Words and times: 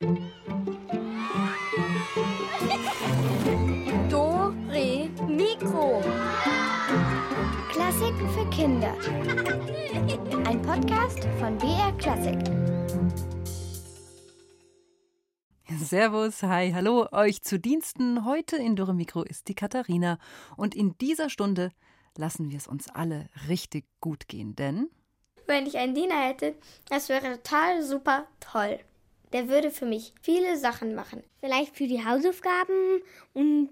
Do, 0.00 0.14
Re, 4.70 5.10
Mikro. 5.26 6.00
Klassiken 7.68 8.30
für 8.30 8.48
Kinder. 8.50 8.94
Ein 10.46 10.62
Podcast 10.62 11.26
von 11.40 11.58
BR 11.58 11.90
Klassik. 11.98 12.38
Servus, 15.80 16.44
hi, 16.44 16.70
hallo, 16.72 17.08
euch 17.10 17.42
zu 17.42 17.58
Diensten. 17.58 18.24
Heute 18.24 18.56
in 18.56 18.76
Dürre 18.76 18.94
Mikro 18.94 19.24
ist 19.24 19.48
die 19.48 19.56
Katharina. 19.56 20.20
Und 20.56 20.76
in 20.76 20.96
dieser 20.98 21.28
Stunde 21.28 21.72
lassen 22.16 22.50
wir 22.50 22.56
es 22.58 22.68
uns 22.68 22.88
alle 22.88 23.28
richtig 23.48 23.84
gut 24.00 24.28
gehen, 24.28 24.54
denn. 24.54 24.90
Wenn 25.48 25.66
ich 25.66 25.76
einen 25.76 25.96
Diener 25.96 26.20
hätte, 26.20 26.54
das 26.88 27.08
wäre 27.08 27.32
total 27.42 27.82
super 27.82 28.28
toll. 28.38 28.78
Der 29.32 29.48
würde 29.48 29.70
für 29.70 29.86
mich 29.86 30.14
viele 30.22 30.56
Sachen 30.56 30.94
machen. 30.94 31.22
Vielleicht 31.40 31.76
für 31.76 31.86
die 31.86 32.04
Hausaufgaben 32.04 33.02
und 33.34 33.70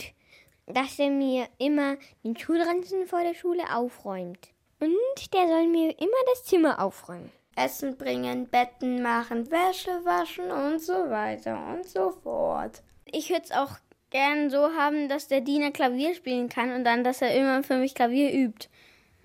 dass 0.66 0.98
er 0.98 1.10
mir 1.10 1.48
immer 1.58 1.96
den 2.24 2.36
Schulranzen 2.36 3.06
vor 3.06 3.22
der 3.22 3.34
Schule 3.34 3.62
aufräumt. 3.74 4.48
Und 4.80 5.32
der 5.32 5.46
soll 5.46 5.68
mir 5.68 5.98
immer 5.98 6.22
das 6.32 6.44
Zimmer 6.44 6.82
aufräumen. 6.82 7.30
Essen 7.56 7.96
bringen, 7.96 8.48
Betten 8.48 9.00
machen, 9.00 9.50
Wäsche 9.50 10.04
waschen 10.04 10.50
und 10.50 10.80
so 10.80 11.08
weiter 11.08 11.58
und 11.72 11.88
so 11.88 12.10
fort. 12.10 12.82
Ich 13.06 13.30
würde 13.30 13.44
es 13.44 13.52
auch 13.52 13.78
gern 14.10 14.50
so 14.50 14.74
haben, 14.74 15.08
dass 15.08 15.28
der 15.28 15.40
Diener 15.40 15.70
Klavier 15.70 16.14
spielen 16.14 16.48
kann 16.48 16.72
und 16.72 16.84
dann, 16.84 17.02
dass 17.02 17.22
er 17.22 17.34
immer 17.34 17.62
für 17.62 17.78
mich 17.78 17.94
Klavier 17.94 18.32
übt. 18.32 18.68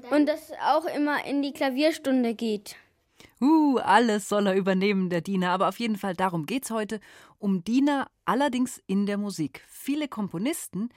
Und 0.09 0.27
dass 0.27 0.51
auch 0.65 0.85
immer 0.85 1.25
in 1.25 1.41
die 1.43 1.53
Klavierstunde 1.53 2.33
geht. 2.33 2.75
Uh, 3.41 3.77
alles 3.79 4.29
soll 4.29 4.47
er 4.47 4.55
übernehmen, 4.55 5.09
der 5.09 5.21
Diener. 5.21 5.49
Aber 5.51 5.67
auf 5.67 5.79
jeden 5.79 5.97
Fall 5.97 6.15
darum 6.15 6.45
geht's 6.45 6.69
heute. 6.69 6.99
Um 7.39 7.63
Diener, 7.63 8.07
allerdings 8.23 8.81
in 8.85 9.07
der 9.07 9.17
Musik. 9.17 9.65
Viele 9.67 10.07
Komponisten, 10.07 10.89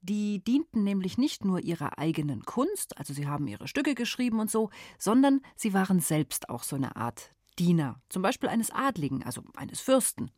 die 0.00 0.42
dienten 0.42 0.82
nämlich 0.82 1.18
nicht 1.18 1.44
nur 1.44 1.60
ihrer 1.60 1.98
eigenen 1.98 2.44
Kunst, 2.44 2.96
also 2.96 3.12
sie 3.12 3.26
haben 3.26 3.46
ihre 3.46 3.68
Stücke 3.68 3.94
geschrieben 3.94 4.40
und 4.40 4.50
so, 4.50 4.70
sondern 4.98 5.42
sie 5.56 5.74
waren 5.74 6.00
selbst 6.00 6.48
auch 6.48 6.62
so 6.62 6.76
eine 6.76 6.96
Art 6.96 7.34
Diener, 7.58 8.00
zum 8.08 8.22
Beispiel 8.22 8.48
eines 8.48 8.70
Adligen, 8.70 9.22
also 9.22 9.42
eines 9.54 9.82
Fürsten. 9.82 10.30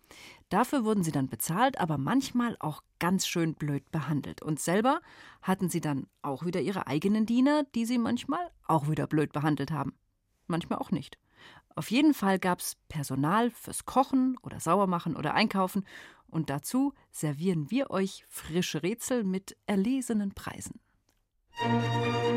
Dafür 0.48 0.84
wurden 0.84 1.05
sie 1.05 1.12
dann 1.12 1.28
bezahlt, 1.28 1.78
aber 1.78 1.96
manchmal 1.96 2.56
auch 2.58 2.83
ganz 2.98 3.28
schön 3.28 3.55
blöd 3.55 3.88
behandelt. 3.92 4.42
Und 4.42 4.58
selber 4.58 5.00
hatten 5.40 5.68
sie 5.68 5.80
dann 5.80 6.08
auch 6.22 6.44
wieder 6.44 6.60
ihre 6.60 6.88
eigenen 6.88 7.24
Diener, 7.24 7.62
die 7.77 7.84
sie 7.84 7.98
manchmal 7.98 8.50
auch 8.66 8.88
wieder 8.88 9.06
blöd 9.06 9.33
behandelt 9.33 9.70
haben. 9.70 9.94
Manchmal 10.48 10.80
auch 10.80 10.90
nicht. 10.90 11.16
Auf 11.74 11.90
jeden 11.90 12.14
Fall 12.14 12.38
gab 12.38 12.60
es 12.60 12.76
Personal 12.88 13.50
fürs 13.50 13.84
Kochen 13.86 14.36
oder 14.42 14.60
Sauermachen 14.60 15.16
oder 15.16 15.34
Einkaufen 15.34 15.86
und 16.26 16.50
dazu 16.50 16.92
servieren 17.10 17.70
wir 17.70 17.90
euch 17.90 18.24
frische 18.28 18.82
Rätsel 18.82 19.24
mit 19.24 19.56
erlesenen 19.66 20.32
Preisen. 20.32 20.80
Musik 21.62 22.31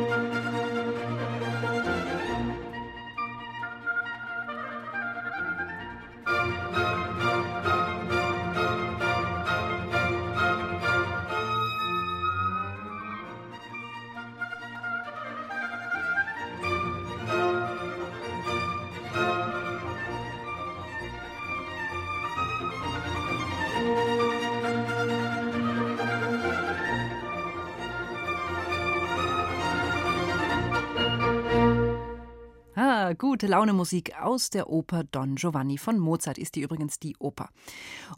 gute 33.35 33.47
Laune 33.47 33.73
Musik 33.73 34.13
aus 34.18 34.50
der 34.50 34.69
Oper 34.69 35.03
Don 35.03 35.35
Giovanni 35.35 35.78
von 35.78 36.00
Mozart 36.00 36.38
ist 36.38 36.56
die 36.56 36.62
übrigens 36.62 37.00
die 37.00 37.18
Oper. 37.19 37.50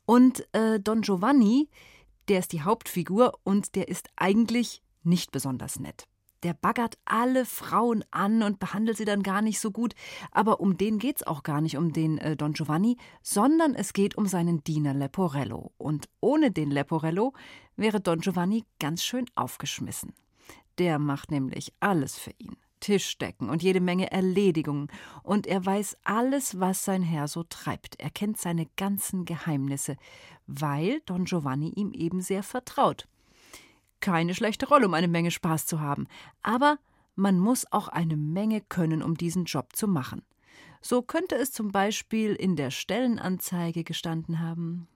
Und 0.06 0.48
äh, 0.54 0.80
Don 0.80 1.02
Giovanni, 1.02 1.72
der 2.28 2.38
ist 2.38 2.54
die 2.54 2.62
Hauptfigur 2.62 3.34
und 3.44 3.74
der 3.74 3.88
ist 3.88 4.10
eigentlich 4.16 4.84
nicht 5.02 5.32
besonders 5.32 5.80
nett. 5.80 6.04
Der 6.44 6.54
baggert 6.54 7.00
alle 7.06 7.46
Frauen 7.46 8.06
an 8.12 8.44
und 8.44 8.60
behandelt 8.60 8.98
sie 8.98 9.06
dann 9.06 9.24
gar 9.24 9.42
nicht 9.42 9.60
so 9.60 9.72
gut. 9.72 9.96
Aber 10.30 10.60
um 10.60 10.78
den 10.78 11.00
geht's 11.00 11.26
auch 11.26 11.42
gar 11.42 11.62
nicht, 11.62 11.78
um 11.78 11.94
den 11.94 12.20
äh, 12.20 12.36
Don 12.38 12.54
Giovanni, 12.54 12.98
sondern 13.24 13.74
es 13.74 13.94
geht 13.94 14.20
um 14.20 14.28
seinen 14.28 14.64
Diener 14.64 14.94
Leporello. 14.94 15.72
Und 15.80 16.10
ohne 16.20 16.52
den 16.52 16.70
Leporello 16.70 17.34
wäre 17.76 18.02
Don 18.02 18.20
Giovanni 18.20 18.66
ganz 18.78 19.04
schön 19.04 19.26
aufgeschmissen. 19.34 20.14
Der 20.78 21.00
macht 21.00 21.32
nämlich 21.32 21.74
alles 21.80 22.20
für 22.20 22.36
ihn. 22.38 22.56
Tischdecken 22.80 23.50
und 23.50 23.64
jede 23.64 23.82
Menge 23.82 24.12
Erledigungen, 24.12 24.88
und 25.24 25.48
er 25.48 25.66
weiß 25.66 25.98
alles, 26.04 26.60
was 26.60 26.86
sein 26.86 27.02
Herr 27.02 27.28
so 27.28 27.44
treibt. 27.44 28.00
Er 28.00 28.10
kennt 28.10 28.38
seine 28.38 28.68
ganzen 28.78 29.26
Geheimnisse, 29.26 29.98
weil 30.46 31.02
Don 31.06 31.26
Giovanni 31.26 31.70
ihm 31.70 31.94
eben 31.94 32.22
sehr 32.22 32.44
vertraut. 32.44 33.08
Keine 34.00 34.36
schlechte 34.36 34.68
Rolle, 34.68 34.86
um 34.88 34.94
eine 34.94 35.08
Menge 35.08 35.32
Spaß 35.32 35.66
zu 35.66 35.80
haben, 35.80 36.08
aber 36.44 36.78
man 37.16 37.40
muss 37.40 37.72
auch 37.72 37.88
eine 37.88 38.16
Menge 38.16 38.62
können, 38.62 39.02
um 39.02 39.18
diesen 39.18 39.46
Job 39.46 39.76
zu 39.76 39.88
machen. 39.88 40.22
So 40.82 41.02
könnte 41.02 41.36
es 41.36 41.52
zum 41.52 41.72
Beispiel 41.72 42.34
in 42.34 42.56
der 42.56 42.70
Stellenanzeige 42.70 43.84
gestanden 43.84 44.40
haben. 44.40 44.88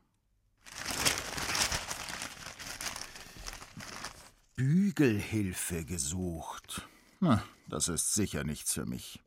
Bügelhilfe 4.56 5.84
gesucht. 5.86 6.88
Na, 7.20 7.44
das 7.72 7.88
ist 7.88 8.14
sicher 8.14 8.44
nichts 8.44 8.74
für 8.74 8.86
mich. 8.86 9.24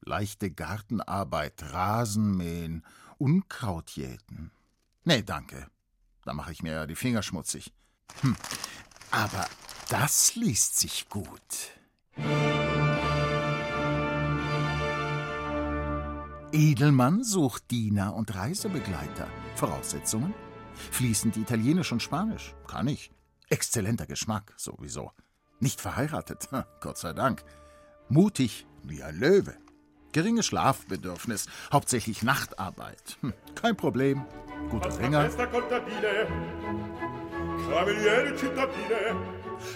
Leichte 0.00 0.50
Gartenarbeit, 0.50 1.62
Rasenmähen, 1.72 2.84
Unkraut 3.18 3.90
jäten. 3.90 4.50
Nee, 5.04 5.22
danke. 5.22 5.68
Da 6.24 6.34
mache 6.34 6.50
ich 6.50 6.62
mir 6.62 6.72
ja 6.72 6.86
die 6.86 6.96
Finger 6.96 7.22
schmutzig. 7.22 7.72
Hm. 8.20 8.36
Aber 9.12 9.46
das 9.88 10.34
liest 10.34 10.76
sich 10.78 11.08
gut. 11.08 11.30
Edelmann 16.52 17.22
sucht 17.22 17.70
Diener 17.70 18.14
und 18.14 18.34
Reisebegleiter. 18.34 19.28
Voraussetzungen? 19.54 20.34
Fließend 20.90 21.36
Italienisch 21.36 21.92
und 21.92 22.02
Spanisch. 22.02 22.54
Kann 22.66 22.88
ich. 22.88 23.12
Exzellenter 23.48 24.06
Geschmack, 24.06 24.52
sowieso. 24.56 25.12
Nicht 25.60 25.80
verheiratet, 25.80 26.48
Gott 26.80 26.98
sei 26.98 27.12
Dank. 27.12 27.44
Mutig 28.08 28.66
wie 28.82 29.02
ein 29.02 29.18
Löwe. 29.18 29.54
Geringes 30.12 30.46
Schlafbedürfnis, 30.46 31.46
hauptsächlich 31.72 32.22
Nachtarbeit. 32.22 33.18
Hm, 33.20 33.32
kein 33.54 33.76
Problem. 33.76 34.24
Guter 34.70 34.98
Ringer. 34.98 35.28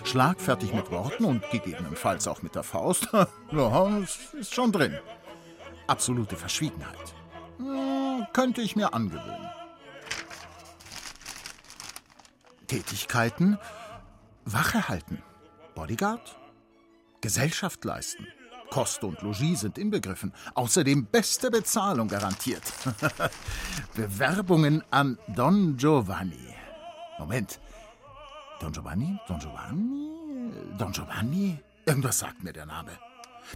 Schlagfertig 0.05 0.73
mit 0.73 0.91
Worten 0.91 1.25
und 1.25 1.51
gegebenenfalls 1.51 2.29
auch 2.29 2.43
mit 2.43 2.55
der 2.55 2.63
Faust. 2.63 3.09
ja, 3.53 3.99
ist 4.39 4.55
schon 4.55 4.71
drin. 4.71 4.97
Absolute 5.87 6.37
Verschwiegenheit. 6.37 7.15
Hm, 7.57 8.27
könnte 8.33 8.61
ich 8.61 8.77
mir 8.77 8.95
angewöhnen. 8.95 9.49
Tätigkeiten? 12.69 13.59
Wache 14.45 14.89
halten. 14.89 15.23
Bodyguard? 15.75 16.38
Gesellschaft 17.21 17.85
leisten. 17.85 18.27
Kost 18.71 19.03
und 19.03 19.21
Logis 19.23 19.61
sind 19.61 19.79
inbegriffen. 19.79 20.33
Außerdem 20.55 21.07
beste 21.07 21.51
Bezahlung 21.51 22.09
garantiert. 22.09 22.63
Bewerbungen 23.95 24.83
an 24.91 25.19
Don 25.35 25.77
Giovanni. 25.77 26.55
Moment. 27.19 27.61
Don 28.61 28.73
Giovanni? 28.73 29.19
Don 29.27 29.39
Giovanni? 29.39 30.77
Don 30.77 30.93
Giovanni? 30.93 31.59
Irgendwas 31.87 32.19
sagt 32.19 32.43
mir 32.45 32.53
der 32.53 32.67
Name. 32.67 32.91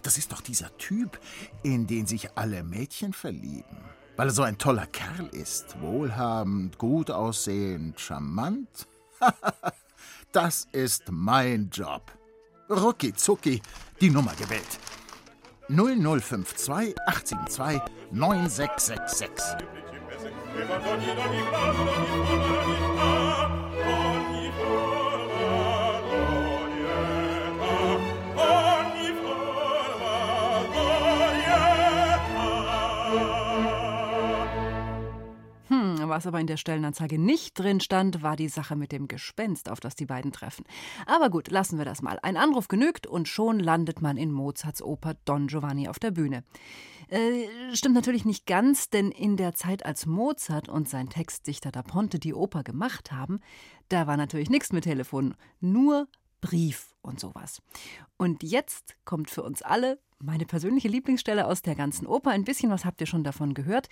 Das 0.01 0.17
ist 0.17 0.31
doch 0.31 0.41
dieser 0.41 0.75
Typ, 0.77 1.19
in 1.61 1.85
den 1.85 2.07
sich 2.07 2.35
alle 2.35 2.63
Mädchen 2.63 3.13
verlieben. 3.13 3.77
Weil 4.15 4.29
er 4.29 4.33
so 4.33 4.43
ein 4.43 4.57
toller 4.57 4.87
Kerl 4.87 5.27
ist. 5.27 5.79
Wohlhabend, 5.81 6.77
gut 6.77 7.11
aussehend, 7.11 7.99
charmant. 7.99 8.87
Das 10.31 10.67
ist 10.71 11.11
mein 11.11 11.69
Job. 11.69 12.11
Rucki 12.73 13.13
zucki, 13.13 13.61
die 14.01 14.09
Nummer 14.09 14.33
gewählt. 14.35 14.79
0052 15.69 16.95
872 17.07 17.81
9666. 18.11 19.57
Was 36.13 36.27
aber 36.27 36.39
in 36.39 36.45
der 36.45 36.57
Stellenanzeige 36.57 37.17
nicht 37.17 37.57
drin 37.57 37.79
stand, 37.79 38.21
war 38.21 38.35
die 38.35 38.47
Sache 38.47 38.75
mit 38.75 38.91
dem 38.91 39.07
Gespenst, 39.07 39.67
auf 39.67 39.79
das 39.79 39.95
die 39.95 40.05
beiden 40.05 40.31
treffen. 40.31 40.63
Aber 41.07 41.31
gut, 41.31 41.49
lassen 41.49 41.79
wir 41.79 41.85
das 41.85 42.03
mal. 42.03 42.19
Ein 42.21 42.37
Anruf 42.37 42.67
genügt 42.67 43.07
und 43.07 43.27
schon 43.27 43.59
landet 43.59 43.99
man 44.03 44.15
in 44.15 44.31
Mozarts 44.31 44.83
Oper 44.83 45.15
Don 45.25 45.47
Giovanni 45.47 45.87
auf 45.87 45.97
der 45.97 46.11
Bühne. 46.11 46.43
Äh, 47.07 47.47
stimmt 47.73 47.95
natürlich 47.95 48.25
nicht 48.25 48.45
ganz, 48.45 48.91
denn 48.91 49.09
in 49.09 49.37
der 49.37 49.55
Zeit, 49.55 49.87
als 49.87 50.05
Mozart 50.05 50.69
und 50.69 50.87
sein 50.87 51.09
Textdichter 51.09 51.71
Da 51.71 51.81
Ponte 51.81 52.19
die 52.19 52.35
Oper 52.35 52.61
gemacht 52.61 53.11
haben, 53.11 53.39
da 53.89 54.05
war 54.05 54.15
natürlich 54.15 54.51
nichts 54.51 54.71
mit 54.71 54.83
Telefon, 54.83 55.33
nur 55.61 56.07
Brief 56.43 56.93
und 57.01 57.21
sowas. 57.21 57.61
Und 58.17 58.43
jetzt 58.43 58.97
kommt 59.05 59.29
für 59.29 59.43
uns 59.43 59.61
alle 59.61 59.97
meine 60.19 60.45
persönliche 60.45 60.89
Lieblingsstelle 60.89 61.47
aus 61.47 61.61
der 61.61 61.73
ganzen 61.73 62.05
Oper. 62.05 62.31
Ein 62.31 62.43
bisschen 62.43 62.69
was 62.69 62.83
habt 62.83 62.99
ihr 62.99 63.07
schon 63.07 63.23
davon 63.23 63.53
gehört. 63.53 63.87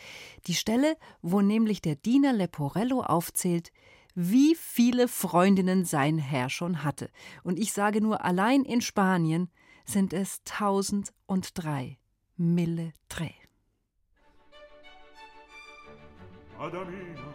Die 0.47 0.53
Stelle, 0.53 0.97
wo 1.21 1.39
nämlich 1.39 1.81
der 1.81 1.95
Diener 1.95 2.33
Leporello 2.33 3.03
aufzählt, 3.03 3.71
wie 4.15 4.55
viele 4.55 5.07
Freundinnen 5.07 5.85
sein 5.85 6.17
Herr 6.17 6.49
schon 6.49 6.83
hatte. 6.83 7.09
Und 7.43 7.57
ich 7.57 7.71
sage 7.71 8.01
nur, 8.01 8.25
allein 8.25 8.63
in 8.63 8.81
Spanien 8.81 9.49
sind 9.85 10.11
es 10.11 10.43
tausend 10.43 11.13
und 11.27 11.57
drei. 11.57 11.99
Mille 12.35 12.91
tre. 13.07 13.31
Adamina, 16.59 17.33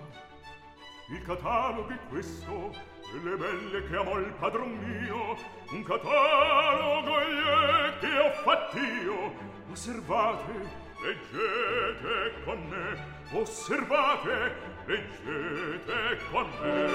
il 1.09 1.23
catalogo 1.25 1.89
è 1.89 1.99
questo, 2.11 2.73
delle 3.13 3.37
belle 3.37 3.87
che 3.89 3.97
amò 3.97 4.19
il 4.19 4.33
padron 4.39 4.77
mio 4.79 5.37
un 5.71 5.83
catalogo 5.83 7.21
gli 7.21 7.99
che 8.01 8.19
ho 8.19 8.31
fatt'io 8.43 9.33
osservate 9.71 10.85
leggete 11.03 12.35
con 12.45 12.59
me 12.69 13.15
osservate 13.33 14.55
leggete 14.87 16.19
con 16.31 16.47
me. 16.61 16.87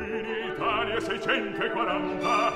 In 0.00 0.26
Italia 0.54 1.00
640 1.00 2.52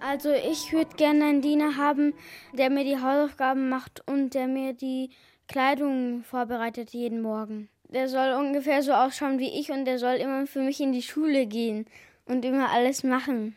Also 0.00 0.30
ich 0.32 0.72
würde 0.72 0.96
gerne 0.96 1.24
einen 1.24 1.40
Diener 1.40 1.76
haben, 1.76 2.14
der 2.52 2.68
mir 2.68 2.82
die 2.84 2.98
Hausaufgaben 3.00 3.68
macht 3.68 4.02
und 4.08 4.34
der 4.34 4.48
mir 4.48 4.72
die 4.74 5.10
Kleidung 5.46 6.24
vorbereitet 6.24 6.90
jeden 6.90 7.22
Morgen 7.22 7.68
der 7.92 8.08
soll 8.08 8.32
ungefähr 8.34 8.82
so 8.82 8.92
ausschauen 8.92 9.38
wie 9.38 9.58
ich 9.60 9.70
und 9.70 9.84
der 9.84 9.98
soll 9.98 10.14
immer 10.14 10.46
für 10.46 10.60
mich 10.60 10.80
in 10.80 10.92
die 10.92 11.02
Schule 11.02 11.46
gehen 11.46 11.86
und 12.26 12.44
immer 12.44 12.70
alles 12.70 13.04
machen. 13.04 13.56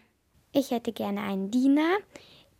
Ich 0.51 0.71
hätte 0.71 0.91
gerne 0.91 1.21
einen 1.21 1.51
Diener, 1.51 1.97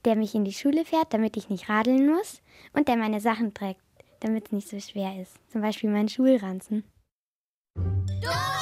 der 0.04 0.16
mich 0.16 0.36
in 0.36 0.46
die 0.46 0.54
Schule 0.54 0.86
fährt, 0.86 1.14
damit 1.14 1.38
ich 1.38 1.50
nicht 1.50 1.70
radeln 1.70 2.08
muss 2.08 2.42
und 2.74 2.88
der 2.88 2.98
meine 2.98 3.20
Sachen 3.20 3.54
trägt, 3.54 3.82
damit 4.20 4.48
es 4.48 4.52
nicht 4.52 4.70
so 4.70 4.80
schwer 4.80 5.22
ist. 5.22 5.34
Zum 5.52 5.62
Beispiel 5.62 5.90
meinen 5.90 6.10
Schulranzen. 6.10 6.84
Domenico! 7.76 8.55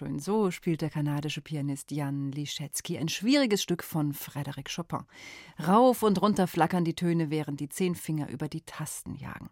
Wunderschön. 0.00 0.18
So 0.18 0.50
spielt 0.50 0.80
der 0.80 0.90
kanadische 0.90 1.40
Pianist 1.40 1.90
Jan 1.90 2.32
Liszewski 2.32 2.98
ein 2.98 3.08
schwieriges 3.08 3.62
Stück 3.62 3.82
von 3.82 4.14
Frédéric 4.14 4.74
Chopin. 4.74 5.04
Rauf 5.66 6.02
und 6.02 6.20
runter 6.22 6.46
flackern 6.46 6.84
die 6.84 6.94
Töne, 6.94 7.30
während 7.30 7.60
die 7.60 7.68
zehn 7.68 7.94
Finger 7.94 8.28
über 8.28 8.48
die 8.48 8.62
Tasten 8.62 9.14
jagen. 9.16 9.50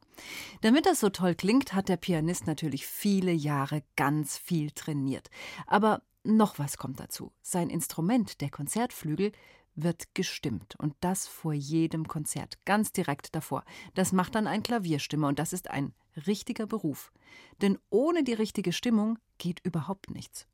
Damit 0.63 0.87
das 0.87 1.01
so 1.01 1.11
toll 1.11 1.35
klingt, 1.35 1.75
hat 1.75 1.89
der 1.89 1.97
Pianist 1.97 2.47
natürlich 2.47 2.87
viele 2.87 3.33
Jahre 3.33 3.83
ganz 3.97 4.39
viel 4.39 4.71
trainiert. 4.71 5.31
Aber 5.67 6.03
noch 6.25 6.59
was 6.59 6.77
kommt 6.77 7.01
dazu. 7.01 7.33
Sein 7.43 7.71
Instrument, 7.71 8.41
der 8.41 8.51
Konzertflügel, 8.51 9.33
wird 9.75 10.15
gestimmt 10.15 10.77
und 10.79 10.95
das 11.01 11.27
vor 11.27 11.53
jedem 11.53 12.07
Konzert, 12.09 12.59
ganz 12.65 12.93
direkt 12.93 13.35
davor. 13.35 13.65
Das 13.95 14.13
macht 14.13 14.35
dann 14.35 14.47
ein 14.47 14.63
Klavierstimmer 14.63 15.29
und 15.29 15.39
das 15.39 15.53
ist 15.53 15.71
ein 15.71 15.95
richtiger 16.27 16.67
Beruf. 16.67 17.13
Denn 17.61 17.79
ohne 17.91 18.25
die 18.25 18.35
richtige 18.35 18.73
Stimmung 18.73 19.19
geht 19.39 19.61
überhaupt 19.65 20.11
nichts. 20.11 20.47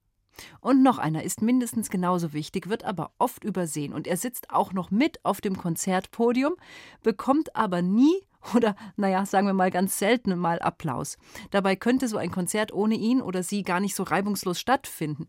Und 0.61 0.83
noch 0.83 0.99
einer 0.99 1.23
ist 1.23 1.43
mindestens 1.43 1.91
genauso 1.91 2.33
wichtig, 2.33 2.69
wird 2.69 2.85
aber 2.85 3.13
oft 3.19 3.45
übersehen 3.45 3.93
und 3.93 4.07
er 4.07 4.17
sitzt 4.17 4.51
auch 4.51 4.73
noch 4.73 4.91
mit 4.91 5.25
auf 5.25 5.41
dem 5.41 5.57
Konzertpodium, 5.57 6.55
bekommt 7.03 7.57
aber 7.57 7.83
nie 7.83 8.15
oder, 8.55 8.77
naja, 8.97 9.27
sagen 9.27 9.47
wir 9.47 9.55
mal 9.55 9.71
ganz 9.71 9.99
selten 9.99 10.37
mal 10.39 10.61
Applaus. 10.61 11.17
Dabei 11.51 11.75
könnte 11.75 12.07
so 12.07 12.17
ein 12.17 12.31
Konzert 12.31 12.73
ohne 12.73 12.95
ihn 12.95 13.21
oder 13.21 13.43
sie 13.43 13.63
gar 13.63 13.81
nicht 13.81 13.97
so 13.97 14.05
reibungslos 14.05 14.61
stattfinden. 14.61 15.27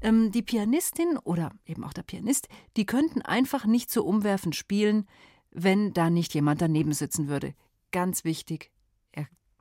Ähm, 0.00 0.30
die 0.32 0.42
Pianistin 0.42 1.18
oder 1.18 1.50
eben 1.66 1.84
auch 1.84 1.92
der 1.92 2.04
Pianist, 2.04 2.48
die 2.76 2.86
könnten 2.86 3.22
einfach 3.22 3.66
nicht 3.66 3.90
so 3.90 4.04
umwerfend 4.04 4.56
spielen, 4.56 5.06
wenn 5.50 5.92
da 5.92 6.10
nicht 6.10 6.32
jemand 6.34 6.62
daneben 6.62 6.92
sitzen 6.92 7.28
würde. 7.28 7.54
Ganz 7.90 8.24
wichtig, 8.24 8.70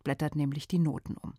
blättert 0.04 0.36
nämlich 0.36 0.68
die 0.68 0.80
Noten 0.80 1.18
um. 1.18 1.34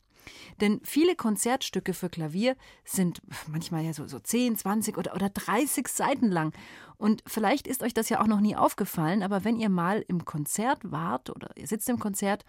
Denn 0.61 0.81
viele 0.85 1.17
Konzertstücke 1.17 1.95
für 1.95 2.09
Klavier 2.09 2.57
sind 2.85 3.23
manchmal 3.47 3.85
ja 3.85 3.93
so, 3.93 4.07
so 4.07 4.19
10, 4.19 4.57
20 4.57 4.97
oder, 4.97 5.15
oder 5.15 5.29
30 5.29 5.89
Seiten 5.89 6.31
lang. 6.31 6.55
Und 6.97 7.23
vielleicht 7.27 7.67
ist 7.67 7.83
euch 7.83 7.95
das 7.95 8.09
ja 8.09 8.21
auch 8.21 8.27
noch 8.27 8.41
nie 8.41 8.57
aufgefallen, 8.57 9.23
aber 9.23 9.45
wenn 9.45 9.59
ihr 9.59 9.69
mal 9.69 10.05
im 10.09 10.25
Konzert 10.25 10.91
wart 10.91 11.31
oder 11.31 11.51
ihr 11.57 11.67
sitzt 11.67 11.89
im 11.89 11.99
Konzert, 11.99 12.45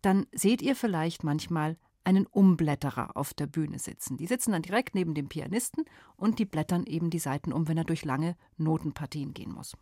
dann 0.00 0.26
seht 0.32 0.62
ihr 0.62 0.74
vielleicht 0.74 1.24
manchmal 1.24 1.76
einen 2.04 2.26
Umblätterer 2.26 3.16
auf 3.16 3.32
der 3.32 3.46
Bühne 3.46 3.78
sitzen. 3.78 4.16
Die 4.16 4.26
sitzen 4.26 4.52
dann 4.52 4.62
direkt 4.62 4.94
neben 4.94 5.14
dem 5.14 5.28
Pianisten 5.28 5.84
und 6.16 6.38
die 6.38 6.44
blättern 6.44 6.84
eben 6.84 7.10
die 7.10 7.20
Seiten 7.20 7.52
um, 7.52 7.68
wenn 7.68 7.78
er 7.78 7.84
durch 7.84 8.04
lange 8.04 8.36
Notenpartien 8.56 9.34
gehen 9.34 9.52
muss. 9.52 9.76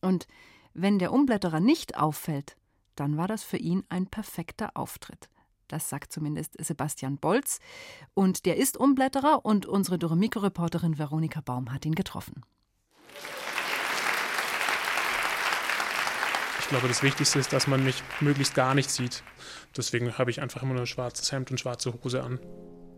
Und 0.00 0.28
wenn 0.72 0.98
der 0.98 1.12
Umblätterer 1.12 1.58
nicht 1.58 1.96
auffällt, 1.96 2.56
dann 2.96 3.16
war 3.16 3.28
das 3.28 3.42
für 3.42 3.56
ihn 3.56 3.84
ein 3.88 4.06
perfekter 4.06 4.70
Auftritt. 4.74 5.28
Das 5.68 5.88
sagt 5.88 6.12
zumindest 6.12 6.54
Sebastian 6.58 7.18
Bolz. 7.18 7.58
Und 8.14 8.46
der 8.46 8.56
ist 8.56 8.76
Umblätterer 8.76 9.44
und 9.44 9.66
unsere 9.66 9.98
Doremiko-Reporterin 9.98 10.98
Veronika 10.98 11.40
Baum 11.40 11.72
hat 11.72 11.84
ihn 11.84 11.94
getroffen. 11.94 12.42
Ich 16.60 16.68
glaube, 16.68 16.88
das 16.88 17.02
Wichtigste 17.02 17.38
ist, 17.38 17.52
dass 17.52 17.68
man 17.68 17.84
mich 17.84 18.02
möglichst 18.20 18.54
gar 18.54 18.74
nicht 18.74 18.90
sieht. 18.90 19.22
Deswegen 19.76 20.18
habe 20.18 20.30
ich 20.30 20.40
einfach 20.40 20.62
immer 20.62 20.72
nur 20.72 20.82
ein 20.82 20.88
schwarzes 20.88 21.30
Hemd 21.30 21.52
und 21.52 21.60
schwarze 21.60 21.94
Hose 22.02 22.24
an. 22.24 22.40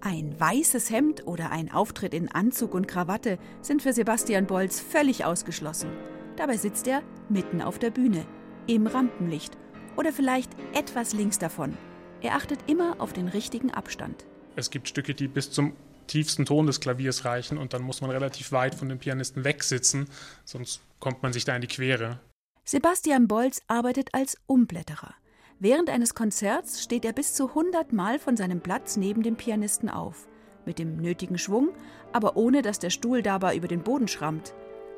Ein 0.00 0.38
weißes 0.38 0.90
Hemd 0.90 1.26
oder 1.26 1.50
ein 1.50 1.70
Auftritt 1.70 2.14
in 2.14 2.30
Anzug 2.30 2.72
und 2.72 2.86
Krawatte 2.86 3.38
sind 3.60 3.82
für 3.82 3.92
Sebastian 3.92 4.46
Bolz 4.46 4.80
völlig 4.80 5.24
ausgeschlossen. 5.24 5.90
Dabei 6.36 6.56
sitzt 6.56 6.86
er 6.86 7.02
mitten 7.28 7.60
auf 7.60 7.78
der 7.78 7.90
Bühne, 7.90 8.24
im 8.66 8.86
Rampenlicht 8.86 9.58
oder 9.98 10.12
vielleicht 10.12 10.50
etwas 10.74 11.12
links 11.12 11.38
davon. 11.38 11.76
Er 12.22 12.36
achtet 12.36 12.60
immer 12.68 12.96
auf 13.00 13.12
den 13.12 13.28
richtigen 13.28 13.72
Abstand. 13.72 14.24
Es 14.56 14.70
gibt 14.70 14.88
Stücke, 14.88 15.14
die 15.14 15.28
bis 15.28 15.50
zum 15.50 15.74
tiefsten 16.06 16.46
Ton 16.46 16.66
des 16.66 16.80
Klaviers 16.80 17.24
reichen 17.24 17.58
und 17.58 17.74
dann 17.74 17.82
muss 17.82 18.00
man 18.00 18.10
relativ 18.10 18.52
weit 18.52 18.74
von 18.74 18.88
dem 18.88 18.98
Pianisten 18.98 19.44
wegsitzen, 19.44 20.08
sonst 20.44 20.80
kommt 21.00 21.22
man 21.22 21.32
sich 21.32 21.44
da 21.44 21.54
in 21.54 21.60
die 21.60 21.68
Quere. 21.68 22.20
Sebastian 22.64 23.28
Bolz 23.28 23.60
arbeitet 23.66 24.14
als 24.14 24.38
Umblätterer. 24.46 25.14
Während 25.58 25.90
eines 25.90 26.14
Konzerts 26.14 26.82
steht 26.82 27.04
er 27.04 27.12
bis 27.12 27.34
zu 27.34 27.48
100 27.48 27.92
Mal 27.92 28.18
von 28.18 28.36
seinem 28.36 28.60
Platz 28.60 28.96
neben 28.96 29.22
dem 29.22 29.36
Pianisten 29.36 29.90
auf. 29.90 30.28
Mit 30.64 30.78
dem 30.78 30.96
nötigen 30.98 31.38
Schwung, 31.38 31.70
aber 32.12 32.36
ohne 32.36 32.62
dass 32.62 32.78
der 32.78 32.90
Stuhl 32.90 33.22
dabei 33.22 33.56
über 33.56 33.68
den 33.68 33.82
Boden 33.82 34.06
schrammt. 34.06 34.54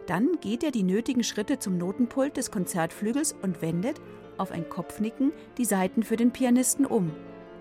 Dann 0.07 0.41
geht 0.41 0.65
er 0.65 0.71
die 0.71 0.83
nötigen 0.83 1.23
Schritte 1.23 1.59
zum 1.59 1.79
Notenpult 1.79 2.37
des 2.37 2.51
Konzertflügels 2.51 3.35
und 3.41 3.63
wendet, 3.63 4.01
auf 4.41 4.51
ein 4.51 4.69
Kopfnicken, 4.69 5.33
die 5.59 5.65
Saiten 5.65 6.03
für 6.03 6.17
den 6.17 6.33
Pianisten 6.33 6.87
um. 6.87 7.15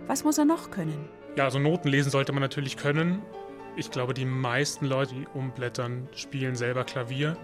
Was 0.07 0.23
muss 0.23 0.37
er 0.37 0.45
noch 0.45 0.71
können? 0.71 1.07
Ja, 1.35 1.43
also 1.43 1.59
Noten 1.59 1.89
lesen 1.89 2.09
sollte 2.09 2.31
man 2.31 2.41
natürlich 2.41 2.77
können. 2.77 3.21
Ich 3.75 3.91
glaube, 3.91 4.13
die 4.13 4.25
meisten 4.25 4.85
Leute, 4.85 5.13
die 5.13 5.27
umblättern, 5.33 6.07
spielen 6.15 6.55
selber 6.55 6.83
Klavier. 6.83 7.37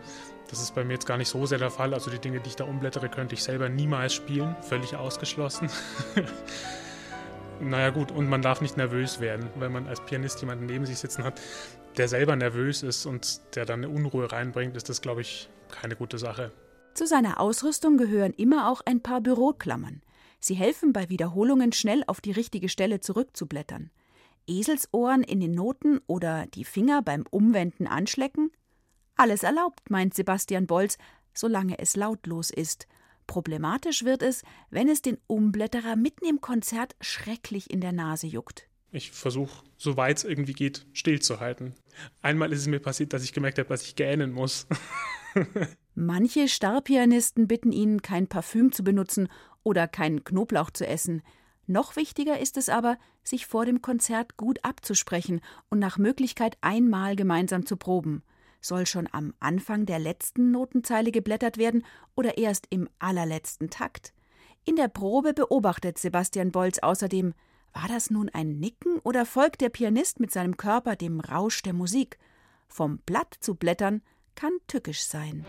Das 0.50 0.62
ist 0.62 0.74
bei 0.74 0.84
mir 0.84 0.94
jetzt 0.94 1.06
gar 1.06 1.18
nicht 1.18 1.30
so 1.30 1.46
sehr 1.46 1.60
der 1.60 1.70
Fall. 1.70 1.94
Also 1.94 2.10
die 2.10 2.20
Dinge, 2.20 2.40
die 2.40 2.50
ich 2.50 2.56
da 2.56 2.64
umblättere, 2.64 3.10
könnte 3.10 3.36
ich 3.36 3.44
selber 3.44 3.70
niemals 3.70 4.14
spielen. 4.14 4.56
Völlig 4.62 4.96
ausgeschlossen. 4.96 5.70
naja 7.60 7.90
gut, 7.90 8.12
und 8.12 8.28
man 8.28 8.42
darf 8.42 8.62
nicht 8.62 8.78
nervös 8.78 9.20
werden. 9.20 9.50
Wenn 9.56 9.72
man 9.72 9.88
als 9.88 10.02
Pianist 10.02 10.42
jemanden 10.42 10.66
neben 10.66 10.86
sich 10.86 10.98
sitzen 10.98 11.24
hat, 11.24 11.40
der 11.98 12.08
selber 12.08 12.36
nervös 12.36 12.84
ist 12.84 13.06
und 13.06 13.56
der 13.56 13.66
dann 13.66 13.84
eine 13.84 13.90
Unruhe 13.90 14.32
reinbringt, 14.32 14.76
ist 14.76 14.90
das, 14.90 15.02
glaube 15.02 15.22
ich, 15.22 15.50
keine 15.70 15.96
gute 15.96 16.18
Sache. 16.18 16.52
Zu 16.96 17.06
seiner 17.06 17.42
Ausrüstung 17.42 17.98
gehören 17.98 18.32
immer 18.32 18.72
auch 18.72 18.80
ein 18.86 19.02
paar 19.02 19.20
Büroklammern. 19.20 20.02
Sie 20.40 20.54
helfen 20.54 20.94
bei 20.94 21.10
Wiederholungen 21.10 21.74
schnell 21.74 22.06
auf 22.08 22.22
die 22.22 22.32
richtige 22.32 22.70
Stelle 22.70 23.02
zurückzublättern. 23.02 23.92
Eselsohren 24.48 25.22
in 25.22 25.42
den 25.42 25.52
Noten 25.52 26.00
oder 26.08 26.46
die 26.48 26.64
Finger 26.64 27.02
beim 27.02 27.26
Umwenden 27.30 27.86
anschlecken? 27.86 28.50
Alles 29.18 29.44
erlaubt, 29.44 29.90
meint 29.90 30.14
Sebastian 30.14 30.68
Bolz, 30.68 30.98
solange 31.34 31.80
es 31.80 31.98
lautlos 31.98 32.50
ist. 32.50 32.88
Problematisch 33.28 34.06
wird 34.06 34.22
es, 34.22 34.44
wenn 34.70 34.88
es 34.88 35.02
den 35.02 35.18
Umblätterer 35.28 35.98
mitten 35.98 36.26
im 36.26 36.40
Konzert 36.40 36.96
schrecklich 37.02 37.70
in 37.70 37.82
der 37.82 37.92
Nase 37.92 38.28
juckt. 38.28 38.70
Ich 38.92 39.12
versuche, 39.12 39.66
soweit 39.76 40.20
es 40.20 40.24
irgendwie 40.24 40.54
geht, 40.54 40.86
stillzuhalten. 40.94 41.74
Einmal 42.22 42.54
ist 42.54 42.62
es 42.62 42.68
mir 42.68 42.80
passiert, 42.80 43.12
dass 43.12 43.26
ich 43.26 43.34
gemerkt 43.34 43.60
habe, 43.60 43.68
dass 43.68 43.84
ich 43.84 43.98
gähnen 43.98 44.32
muss. 44.32 44.68
Manche 45.98 46.50
Starpianisten 46.50 47.48
bitten 47.48 47.72
ihn, 47.72 48.02
kein 48.02 48.28
Parfüm 48.28 48.74
zu 48.74 48.84
benutzen 48.84 49.30
oder 49.64 49.88
keinen 49.88 50.26
Knoblauch 50.26 50.70
zu 50.70 50.86
essen. 50.86 51.22
Noch 51.68 51.96
wichtiger 51.96 52.38
ist 52.38 52.58
es 52.58 52.68
aber, 52.68 52.98
sich 53.24 53.48
vor 53.48 53.66
dem 53.66 53.82
Konzert 53.82 54.36
gut 54.36 54.60
abzusprechen 54.64 55.40
und 55.70 55.80
nach 55.80 55.98
Möglichkeit 55.98 56.58
einmal 56.60 57.16
gemeinsam 57.16 57.66
zu 57.66 57.78
proben. 57.78 58.24
Soll 58.60 58.86
schon 58.86 59.08
am 59.14 59.34
Anfang 59.40 59.86
der 59.86 60.00
letzten 60.00 60.52
Notenzeile 60.52 61.12
geblättert 61.12 61.58
werden 61.58 61.86
oder 62.16 62.38
erst 62.38 62.68
im 62.70 62.90
allerletzten 63.00 63.70
Takt? 63.70 64.14
In 64.66 64.76
der 64.76 64.90
Probe 64.90 65.34
beobachtet 65.34 65.98
Sebastian 65.98 66.52
Bolz 66.52 66.80
außerdem, 66.80 67.34
war 67.72 67.88
das 67.88 68.10
nun 68.10 68.30
ein 68.30 68.60
Nicken 68.60 69.00
oder 69.00 69.26
folgt 69.26 69.62
der 69.62 69.70
Pianist 69.70 70.20
mit 70.20 70.32
seinem 70.32 70.58
Körper 70.58 70.96
dem 70.96 71.22
Rausch 71.22 71.62
der 71.62 71.74
Musik? 71.74 72.18
Vom 72.68 73.00
Blatt 73.06 73.34
zu 73.40 73.56
blättern 73.56 74.02
kann 74.36 74.58
tückisch 74.68 75.04
sein. 75.04 75.46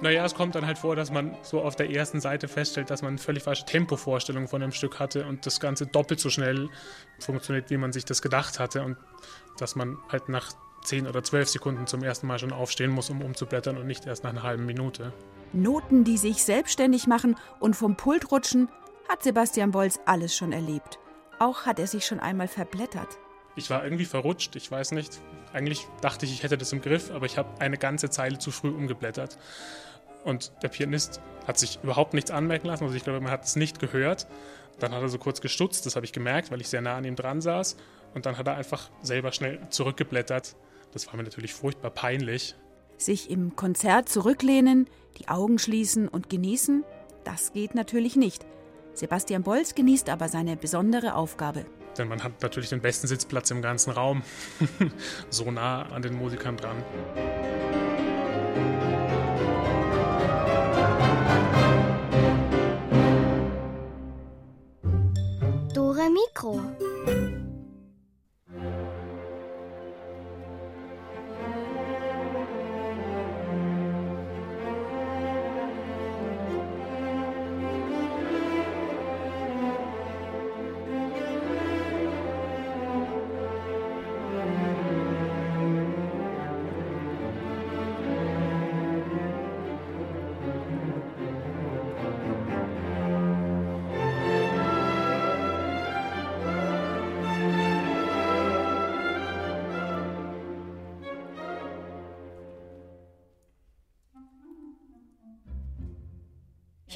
Naja, 0.00 0.24
es 0.24 0.34
kommt 0.34 0.54
dann 0.54 0.66
halt 0.66 0.76
vor, 0.76 0.96
dass 0.96 1.10
man 1.10 1.34
so 1.42 1.62
auf 1.62 1.76
der 1.76 1.90
ersten 1.90 2.20
Seite 2.20 2.46
feststellt, 2.46 2.90
dass 2.90 3.00
man 3.00 3.10
eine 3.10 3.18
völlig 3.18 3.42
falsche 3.42 3.64
Tempovorstellung 3.64 4.48
von 4.48 4.62
einem 4.62 4.72
Stück 4.72 4.98
hatte 4.98 5.24
und 5.24 5.46
das 5.46 5.60
Ganze 5.60 5.86
doppelt 5.86 6.20
so 6.20 6.28
schnell 6.28 6.68
funktioniert, 7.20 7.70
wie 7.70 7.78
man 7.78 7.92
sich 7.92 8.04
das 8.04 8.20
gedacht 8.20 8.58
hatte 8.58 8.82
und 8.82 8.98
dass 9.56 9.76
man 9.76 9.96
halt 10.10 10.28
nach 10.28 10.52
10 10.82 11.06
oder 11.06 11.22
12 11.22 11.48
Sekunden 11.48 11.86
zum 11.86 12.02
ersten 12.02 12.26
Mal 12.26 12.38
schon 12.38 12.52
aufstehen 12.52 12.90
muss, 12.90 13.08
um 13.08 13.22
umzublättern 13.22 13.78
und 13.78 13.86
nicht 13.86 14.06
erst 14.06 14.24
nach 14.24 14.30
einer 14.30 14.42
halben 14.42 14.66
Minute. 14.66 15.12
Noten, 15.54 16.04
die 16.04 16.18
sich 16.18 16.44
selbstständig 16.44 17.06
machen 17.06 17.36
und 17.60 17.74
vom 17.74 17.96
Pult 17.96 18.30
rutschen, 18.30 18.68
hat 19.08 19.22
Sebastian 19.22 19.70
Bolz 19.70 20.00
alles 20.04 20.36
schon 20.36 20.52
erlebt. 20.52 20.98
Auch 21.38 21.66
hat 21.66 21.78
er 21.78 21.86
sich 21.86 22.04
schon 22.04 22.20
einmal 22.20 22.48
verblättert. 22.48 23.18
Ich 23.56 23.70
war 23.70 23.84
irgendwie 23.84 24.04
verrutscht, 24.04 24.56
ich 24.56 24.70
weiß 24.70 24.92
nicht. 24.92 25.20
Eigentlich 25.52 25.86
dachte 26.00 26.26
ich, 26.26 26.32
ich 26.32 26.42
hätte 26.42 26.58
das 26.58 26.72
im 26.72 26.80
Griff, 26.80 27.10
aber 27.12 27.26
ich 27.26 27.38
habe 27.38 27.60
eine 27.60 27.78
ganze 27.78 28.10
Zeile 28.10 28.38
zu 28.38 28.50
früh 28.50 28.70
umgeblättert. 28.70 29.38
Und 30.24 30.52
der 30.62 30.68
Pianist 30.68 31.20
hat 31.46 31.58
sich 31.58 31.78
überhaupt 31.82 32.14
nichts 32.14 32.30
anmerken 32.30 32.66
lassen. 32.66 32.84
Also 32.84 32.96
ich 32.96 33.04
glaube, 33.04 33.20
man 33.20 33.30
hat 33.30 33.44
es 33.44 33.56
nicht 33.56 33.78
gehört. 33.78 34.26
Dann 34.80 34.92
hat 34.92 35.02
er 35.02 35.08
so 35.08 35.18
kurz 35.18 35.40
gestutzt, 35.40 35.86
das 35.86 35.94
habe 35.94 36.04
ich 36.04 36.12
gemerkt, 36.12 36.50
weil 36.50 36.60
ich 36.60 36.68
sehr 36.68 36.80
nah 36.80 36.96
an 36.96 37.04
ihm 37.04 37.14
dran 37.14 37.40
saß. 37.40 37.76
Und 38.14 38.26
dann 38.26 38.38
hat 38.38 38.46
er 38.48 38.56
einfach 38.56 38.90
selber 39.02 39.30
schnell 39.32 39.60
zurückgeblättert. 39.70 40.56
Das 40.92 41.06
war 41.06 41.16
mir 41.16 41.22
natürlich 41.22 41.54
furchtbar 41.54 41.90
peinlich. 41.90 42.56
Sich 42.96 43.30
im 43.30 43.54
Konzert 43.54 44.08
zurücklehnen, 44.08 44.88
die 45.18 45.28
Augen 45.28 45.58
schließen 45.58 46.08
und 46.08 46.30
genießen, 46.30 46.84
das 47.24 47.52
geht 47.52 47.74
natürlich 47.74 48.16
nicht. 48.16 48.46
Sebastian 48.94 49.42
Bolz 49.42 49.74
genießt 49.74 50.08
aber 50.08 50.28
seine 50.28 50.56
besondere 50.56 51.14
Aufgabe. 51.14 51.66
Denn 51.98 52.08
man 52.08 52.22
hat 52.22 52.42
natürlich 52.42 52.70
den 52.70 52.80
besten 52.80 53.06
Sitzplatz 53.06 53.50
im 53.50 53.62
ganzen 53.62 53.90
Raum. 53.90 54.22
so 55.30 55.50
nah 55.50 55.82
an 55.92 56.02
den 56.02 56.14
Musikern 56.14 56.56
dran. 56.56 56.76
Dore 65.74 66.10
Mikro. 66.10 66.60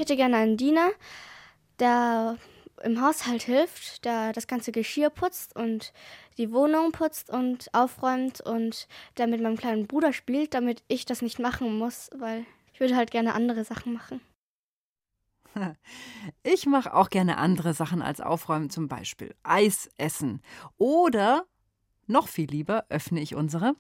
Hätte 0.08 0.16
gerne 0.16 0.38
einen 0.38 0.56
Diener, 0.56 0.88
der 1.80 2.38
im 2.82 3.02
Haushalt 3.02 3.42
hilft, 3.42 4.06
der 4.06 4.32
das 4.32 4.46
ganze 4.46 4.72
Geschirr 4.72 5.10
putzt 5.10 5.54
und 5.54 5.92
die 6.38 6.50
Wohnung 6.50 6.92
putzt 6.92 7.28
und 7.28 7.68
aufräumt 7.74 8.40
und 8.40 8.88
der 9.18 9.26
mit 9.26 9.42
meinem 9.42 9.58
kleinen 9.58 9.86
Bruder 9.86 10.14
spielt, 10.14 10.54
damit 10.54 10.82
ich 10.88 11.04
das 11.04 11.20
nicht 11.20 11.38
machen 11.38 11.76
muss, 11.76 12.08
weil 12.16 12.46
ich 12.72 12.80
würde 12.80 12.96
halt 12.96 13.10
gerne 13.10 13.34
andere 13.34 13.64
Sachen 13.64 13.92
machen. 13.92 14.20
Ich 16.42 16.66
mache 16.66 16.94
auch 16.94 17.10
gerne 17.10 17.36
andere 17.36 17.74
Sachen 17.74 18.00
als 18.00 18.20
aufräumen, 18.20 18.70
zum 18.70 18.88
Beispiel 18.88 19.34
Eis 19.42 19.90
essen. 19.98 20.40
Oder 20.76 21.46
noch 22.06 22.28
viel 22.28 22.48
lieber 22.48 22.86
öffne 22.88 23.20
ich 23.20 23.34
unsere 23.34 23.74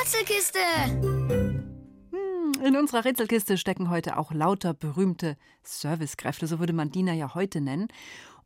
Rätselkiste! 0.00 1.47
In 2.64 2.76
unserer 2.76 3.04
Rätselkiste 3.04 3.56
stecken 3.56 3.88
heute 3.88 4.16
auch 4.16 4.32
lauter 4.32 4.74
berühmte 4.74 5.36
Servicekräfte, 5.62 6.46
so 6.48 6.58
würde 6.58 6.72
man 6.72 6.90
Dina 6.90 7.12
ja 7.12 7.34
heute 7.34 7.60
nennen. 7.60 7.88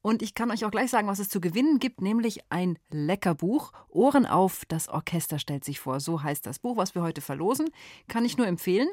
Und 0.03 0.21
ich 0.21 0.35
kann 0.35 0.51
euch 0.51 0.65
auch 0.65 0.71
gleich 0.71 0.91
sagen, 0.91 1.09
was 1.09 1.19
es 1.19 1.29
zu 1.29 1.41
gewinnen 1.41 1.79
gibt, 1.79 2.03
nämlich 2.03 2.41
ein 2.51 2.79
Leckerbuch. 2.91 3.73
Ohren 3.89 4.27
auf, 4.27 4.65
das 4.67 4.89
Orchester 4.89 5.39
stellt 5.39 5.65
sich 5.65 5.81
vor. 5.81 6.01
So 6.01 6.23
heißt 6.23 6.45
das 6.45 6.59
Buch, 6.59 6.77
was 6.77 6.95
wir 6.95 7.03
heute 7.03 7.21
verlosen. 7.21 7.71
Kann 8.09 8.25
ich 8.25 8.37
nur 8.37 8.47
empfehlen. 8.47 8.89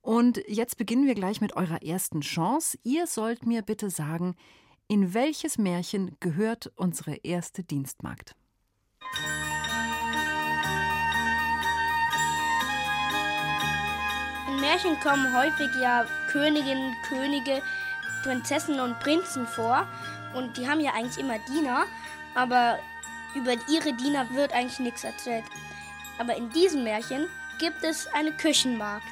Und 0.00 0.42
jetzt 0.46 0.76
beginnen 0.76 1.06
wir 1.06 1.14
gleich 1.14 1.40
mit 1.40 1.56
eurer 1.56 1.82
ersten 1.82 2.20
Chance. 2.20 2.78
Ihr 2.82 3.06
sollt 3.06 3.46
mir 3.46 3.62
bitte 3.62 3.90
sagen, 3.90 4.36
in 4.88 5.14
welches 5.14 5.58
Märchen 5.58 6.16
gehört 6.20 6.70
unsere 6.76 7.14
erste 7.16 7.64
Dienstmagd? 7.64 8.36
Märchen 14.62 15.00
kommen 15.00 15.36
häufig 15.36 15.74
ja 15.80 16.06
Königinnen, 16.30 16.94
Könige, 17.08 17.60
Prinzessinnen 18.22 18.78
und 18.78 19.00
Prinzen 19.00 19.44
vor. 19.44 19.88
Und 20.34 20.56
die 20.56 20.68
haben 20.68 20.78
ja 20.78 20.92
eigentlich 20.94 21.18
immer 21.18 21.38
Diener, 21.48 21.84
aber 22.36 22.78
über 23.34 23.54
ihre 23.68 23.92
Diener 23.94 24.30
wird 24.30 24.52
eigentlich 24.52 24.78
nichts 24.78 25.02
erzählt. 25.02 25.44
Aber 26.16 26.36
in 26.36 26.48
diesem 26.50 26.84
Märchen 26.84 27.26
gibt 27.58 27.82
es 27.82 28.06
eine 28.14 28.30
Küchenmagd. 28.30 29.02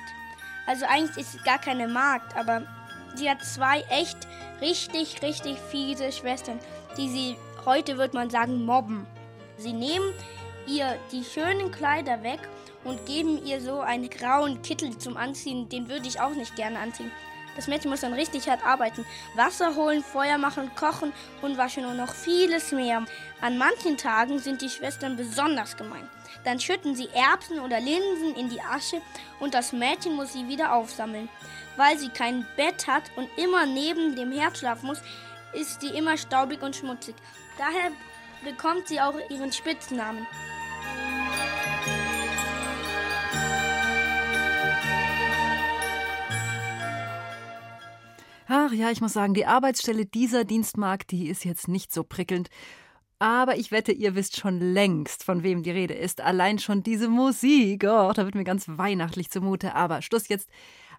Also 0.69 0.87
eigentlich 0.87 1.17
ist 1.17 1.35
es 1.35 1.43
gar 1.43 1.59
keine 1.59 1.89
Magd, 1.89 2.37
aber 2.37 2.63
sie 3.17 3.29
hat 3.29 3.45
zwei 3.45 3.81
echt 3.91 4.19
richtig, 4.61 5.21
richtig 5.21 5.59
fiese 5.59 6.13
Schwestern, 6.13 6.61
die 6.97 7.09
sie 7.09 7.37
heute, 7.67 7.99
würde 7.99 8.17
man 8.17 8.31
sagen, 8.31 8.65
mobben. 8.65 9.05
Sie 9.59 9.73
nehmen 9.73 10.15
ihr 10.69 10.97
die 11.11 11.25
schönen 11.25 11.73
Kleider 11.73 12.23
weg 12.23 12.39
und 12.85 13.07
geben 13.07 13.45
ihr 13.45 13.61
so 13.61 13.81
einen 13.81 14.09
grauen 14.09 14.63
Kittel 14.63 14.97
zum 14.99 15.17
Anziehen. 15.17 15.69
Den 15.69 15.89
würde 15.89 16.09
ich 16.09 16.21
auch 16.21 16.35
nicht 16.35 16.57
gerne 16.57 16.79
anziehen. 16.79 17.11
Das 17.57 17.67
Mädchen 17.67 17.91
muss 17.91 18.01
dann 18.01 18.15
richtig 18.15 18.49
hart 18.49 18.65
arbeiten. 18.65 19.05
Wasser 19.35 19.75
holen, 19.75 20.03
Feuer 20.03 20.39
machen, 20.39 20.71
kochen 20.77 21.13
und 21.43 21.59
waschen 21.59 21.85
und 21.85 21.97
noch 21.97 22.15
vieles 22.15 22.73
mehr. 22.73 23.05
An 23.41 23.59
manchen 23.59 23.97
Tagen 23.97 24.39
sind 24.39 24.63
die 24.63 24.71
Schwestern 24.71 25.17
besonders 25.17 25.77
gemein. 25.77 26.09
Dann 26.45 26.61
schütten 26.61 26.95
sie 26.95 27.09
Erbsen 27.09 27.61
oder 27.61 27.81
Linsen 27.81 28.35
in 28.37 28.49
die 28.49 28.61
Asche 28.63 29.03
und 29.41 29.53
das 29.53 29.73
Mädchen 29.73 30.15
muss 30.15 30.33
sie 30.33 30.49
wieder 30.49 30.75
aufsammeln. 30.75 31.29
Weil 31.77 31.99
sie 31.99 32.09
kein 32.09 32.47
Bett 32.57 32.87
hat 32.87 33.05
und 33.17 33.29
immer 33.37 33.67
neben 33.67 34.17
dem 34.17 34.33
Herd 34.33 34.57
schlafen 34.57 34.87
muss, 34.87 35.03
ist 35.53 35.81
sie 35.81 35.89
immer 35.89 36.17
staubig 36.17 36.63
und 36.63 36.77
schmutzig. 36.77 37.17
Daher 37.59 37.91
bekommt 38.45 38.89
sie 38.89 39.01
auch 39.01 39.15
ihren 39.29 39.53
Spitznamen. 39.53 40.27
Ach 48.53 48.73
ja, 48.73 48.91
ich 48.91 49.01
muss 49.01 49.13
sagen, 49.13 49.33
die 49.33 49.47
Arbeitsstelle 49.47 50.07
dieser 50.07 50.43
Dienstmagd, 50.43 51.13
die 51.13 51.29
ist 51.29 51.45
jetzt 51.45 51.69
nicht 51.69 51.95
so 51.95 52.03
prickelnd. 52.03 52.49
Aber 53.21 53.57
ich 53.57 53.71
wette, 53.71 53.93
ihr 53.93 54.17
wisst 54.17 54.41
schon 54.41 54.59
längst, 54.59 55.23
von 55.23 55.45
wem 55.45 55.63
die 55.63 55.71
Rede 55.71 55.95
ist. 55.95 56.21
Allein 56.21 56.59
schon 56.59 56.83
diese 56.83 57.09
Musik. 57.09 57.85
Oh, 57.85 58.11
da 58.13 58.25
wird 58.25 58.35
mir 58.35 58.43
ganz 58.43 58.67
weihnachtlich 58.67 59.31
zumute. 59.31 59.77
Aber 59.77 60.03
Schluss 60.03 60.27
jetzt. 60.27 60.51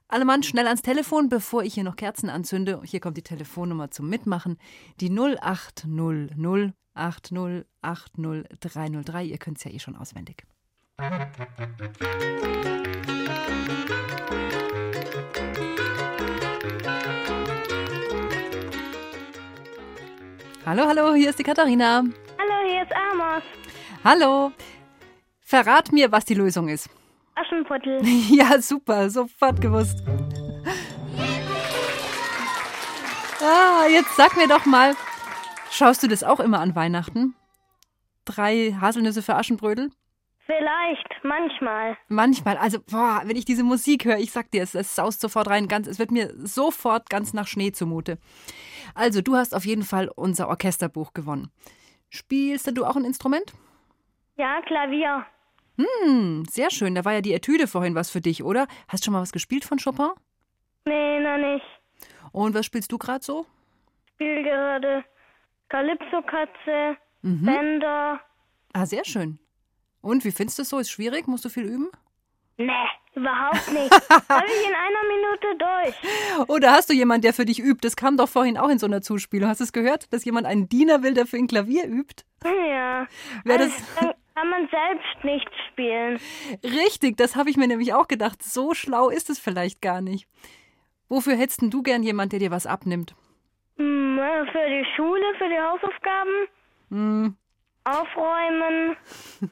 Alle 0.08 0.24
Mann 0.24 0.44
schnell 0.44 0.66
ans 0.66 0.82
Telefon, 0.82 1.28
bevor 1.28 1.64
ich 1.64 1.74
hier 1.74 1.84
noch 1.84 1.98
Kerzen 1.98 2.30
anzünde. 2.30 2.82
Hier 2.86 3.02
kommt 3.02 3.18
die 3.18 3.22
Telefonnummer 3.22 3.92
zum 3.92 4.08
Mitmachen. 4.08 4.58
Die 5.02 5.10
0800 5.10 6.74
80 6.94 7.66
80 7.82 8.46
303. 8.62 9.24
Ihr 9.26 9.38
könnt 9.40 9.58
es 9.58 9.66
ja 9.66 9.72
eh 9.72 9.80
schon 9.80 9.98
auswendig. 9.98 10.46
Hallo, 20.64 20.86
hallo, 20.88 21.16
hier 21.16 21.32
ist 21.32 21.40
die 21.40 21.44
Katharina. 21.44 22.04
Hallo, 22.38 22.70
hier 22.70 22.84
ist 22.84 22.92
Amos. 22.94 23.44
Hallo. 24.04 24.52
Verrat 25.42 25.92
mir, 25.92 26.12
was 26.12 26.24
die 26.26 26.36
Lösung 26.36 26.70
ist. 26.70 26.88
Aschenputtel. 27.36 28.00
Ja, 28.30 28.62
super, 28.62 29.10
sofort 29.10 29.60
gewusst. 29.60 30.04
Ah, 33.44 33.88
jetzt 33.90 34.16
sag 34.16 34.38
mir 34.38 34.48
doch 34.48 34.66
mal, 34.66 34.96
schaust 35.72 36.04
du 36.04 36.08
das 36.08 36.24
auch 36.24 36.40
immer 36.40 36.60
an 36.60 36.76
Weihnachten? 36.76 37.34
Drei 38.26 38.78
Haselnüsse 38.80 39.24
für 39.24 39.36
Aschenbrödel? 39.36 39.90
Vielleicht, 40.46 41.24
manchmal. 41.24 41.98
Manchmal, 42.08 42.58
also 42.58 42.80
boah, 42.82 43.24
wenn 43.26 43.36
ich 43.36 43.46
diese 43.46 43.64
Musik 43.64 44.06
höre, 44.06 44.18
ich 44.20 44.32
sag 44.32 44.52
dir, 44.52 44.62
es, 44.62 44.76
es 44.76 44.94
saust 44.94 45.22
sofort 45.22 45.48
rein, 45.48 45.68
ganz, 45.68 45.88
es 45.88 45.98
wird 45.98 46.12
mir 46.12 46.32
sofort 46.38 47.10
ganz 47.10 47.34
nach 47.34 47.48
Schnee 47.48 47.72
zumute. 47.72 48.20
Also, 48.96 49.22
du 49.22 49.36
hast 49.36 49.56
auf 49.56 49.66
jeden 49.66 49.84
Fall 49.84 50.10
unser 50.16 50.48
Orchesterbuch 50.50 51.14
gewonnen. 51.14 51.52
Spielst 52.10 52.70
du 52.76 52.86
auch 52.86 52.96
ein 52.96 53.06
Instrument? 53.06 53.54
Ja, 54.38 54.62
Klavier. 54.62 55.26
Hm, 55.78 56.44
sehr 56.50 56.70
schön. 56.70 56.96
Da 56.96 57.06
war 57.06 57.14
ja 57.14 57.22
die 57.22 57.34
Etüde 57.34 57.68
vorhin 57.68 57.96
was 57.96 58.10
für 58.12 58.22
dich, 58.22 58.44
oder? 58.44 58.68
Hast 58.88 59.04
du 59.04 59.06
schon 59.06 59.14
mal 59.14 59.22
was 59.22 59.32
gespielt 59.32 59.64
von 59.66 59.78
Chopin? 59.80 60.10
Nee, 60.86 61.20
noch 61.20 61.38
nicht. 61.38 61.66
Und 62.32 62.54
was 62.54 62.66
spielst 62.66 62.92
du 62.92 62.98
gerade 62.98 63.24
so? 63.24 63.46
Ich 64.06 64.14
spiele 64.14 64.44
gerade 64.44 65.04
Kalypso-Katze, 65.70 66.98
Mhm. 67.24 67.46
Bänder. 67.46 68.20
Ah, 68.74 68.86
sehr 68.86 69.06
schön. 69.06 69.38
Und 70.02 70.26
wie 70.26 70.32
findest 70.32 70.58
du 70.58 70.64
es 70.64 70.70
so? 70.70 70.80
Ist 70.80 70.90
schwierig? 70.90 71.28
Musst 71.28 71.46
du 71.46 71.50
viel 71.50 71.64
üben? 71.66 71.90
Nee, 72.58 72.72
überhaupt 73.16 73.72
nicht. 73.74 73.92
Habe 74.30 74.46
ich 74.48 74.68
in 74.68 74.76
einer 74.76 75.04
Minute 75.08 75.58
durch. 75.58 76.48
Oder 76.50 76.72
hast 76.74 76.90
du 76.90 76.94
jemanden, 76.94 77.24
der 77.24 77.34
für 77.34 77.46
dich 77.46 77.60
übt? 77.60 77.80
Das 77.82 77.96
kam 77.96 78.18
doch 78.18 78.30
vorhin 78.30 78.58
auch 78.58 78.70
in 78.70 78.78
so 78.80 78.86
einer 78.86 79.02
Zuspielung. 79.02 79.50
Hast 79.50 79.60
du 79.60 79.64
es 79.64 79.74
gehört, 79.74 80.12
dass 80.14 80.26
jemand 80.26 80.46
einen 80.48 80.70
Diener 80.70 81.02
will, 81.04 81.14
der 81.14 81.26
für 81.26 81.38
ihn 81.38 81.48
Klavier 81.48 81.86
übt? 81.88 82.24
Ja. 82.44 83.08
Wer 83.44 83.60
Also, 83.60 83.74
das 83.76 83.96
dann 84.00 84.14
kann 84.36 84.50
man 84.50 84.68
selbst 84.70 85.24
nicht 85.24 85.50
spielen. 85.70 86.20
Richtig, 86.64 87.18
das 87.18 87.36
habe 87.36 87.50
ich 87.50 87.58
mir 87.58 87.68
nämlich 87.68 87.94
auch 87.94 88.08
gedacht. 88.08 88.42
So 88.44 88.74
schlau 88.74 89.10
ist 89.10 89.30
es 89.30 89.40
vielleicht 89.40 89.82
gar 89.82 90.02
nicht. 90.02 90.28
Wofür 91.10 91.36
hättest 91.36 91.62
denn 91.62 91.70
du 91.72 91.84
gern 91.84 92.04
jemand, 92.04 92.32
der 92.32 92.40
dir 92.40 92.52
was 92.52 92.66
abnimmt? 92.66 93.14
Hm, 93.78 94.20
für 94.52 94.70
die 94.70 94.86
Schule, 94.96 95.24
für 95.38 95.50
die 95.50 95.60
Hausaufgaben, 95.60 96.48
Hm, 96.90 97.36
aufräumen. 97.84 98.96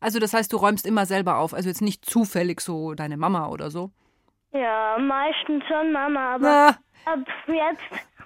also 0.00 0.18
das 0.18 0.32
heißt, 0.34 0.52
du 0.52 0.56
räumst 0.56 0.86
immer 0.86 1.06
selber 1.06 1.38
auf, 1.38 1.54
also 1.54 1.68
jetzt 1.68 1.82
nicht 1.82 2.04
zufällig 2.04 2.60
so 2.60 2.94
deine 2.94 3.16
Mama 3.16 3.48
oder 3.48 3.70
so. 3.70 3.90
Ja, 4.52 4.96
meistens 4.98 5.64
schon 5.66 5.92
Mama, 5.92 6.34
aber 6.36 6.44
Na, 7.04 7.12
ab 7.12 7.18
jetzt 7.48 7.82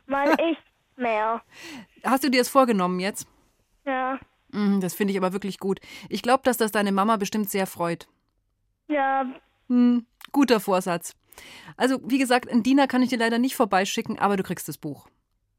mal 0.06 0.28
ich 0.50 0.58
mehr. 0.96 1.42
hast 2.04 2.24
du 2.24 2.30
dir 2.30 2.40
das 2.40 2.48
vorgenommen 2.48 3.00
jetzt? 3.00 3.26
Ja. 3.84 4.18
Hm, 4.52 4.80
das 4.80 4.94
finde 4.94 5.12
ich 5.12 5.18
aber 5.18 5.32
wirklich 5.32 5.58
gut. 5.58 5.80
Ich 6.08 6.22
glaube, 6.22 6.42
dass 6.44 6.56
das 6.56 6.72
deine 6.72 6.92
Mama 6.92 7.16
bestimmt 7.16 7.50
sehr 7.50 7.66
freut. 7.66 8.08
Ja, 8.88 9.24
Hm, 9.68 10.04
guter 10.32 10.58
Vorsatz. 10.60 11.14
Also, 11.76 12.00
wie 12.04 12.18
gesagt, 12.18 12.50
einen 12.50 12.64
Diener 12.64 12.86
kann 12.88 13.02
ich 13.02 13.08
dir 13.08 13.18
leider 13.18 13.38
nicht 13.38 13.54
vorbeischicken, 13.54 14.18
aber 14.18 14.36
du 14.36 14.42
kriegst 14.42 14.68
das 14.68 14.78
Buch. 14.78 15.08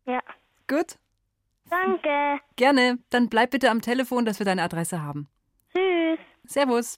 ja. 0.05 0.19
Gut? 0.67 0.97
Danke. 1.69 2.39
Gerne. 2.57 2.99
Dann 3.09 3.29
bleib 3.29 3.51
bitte 3.51 3.69
am 3.71 3.81
Telefon, 3.81 4.25
dass 4.25 4.39
wir 4.39 4.45
deine 4.45 4.63
Adresse 4.63 5.01
haben. 5.01 5.27
Servus. 6.51 6.97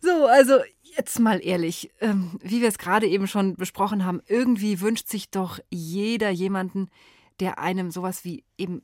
So, 0.00 0.26
also 0.26 0.60
jetzt 0.96 1.18
mal 1.18 1.44
ehrlich, 1.44 1.90
ähm, 2.00 2.38
wie 2.42 2.60
wir 2.60 2.68
es 2.68 2.78
gerade 2.78 3.06
eben 3.06 3.26
schon 3.26 3.56
besprochen 3.56 4.04
haben, 4.04 4.22
irgendwie 4.26 4.80
wünscht 4.80 5.08
sich 5.08 5.30
doch 5.30 5.58
jeder 5.70 6.30
jemanden, 6.30 6.88
der 7.40 7.58
einem 7.58 7.90
sowas 7.90 8.24
wie 8.24 8.44
eben 8.56 8.82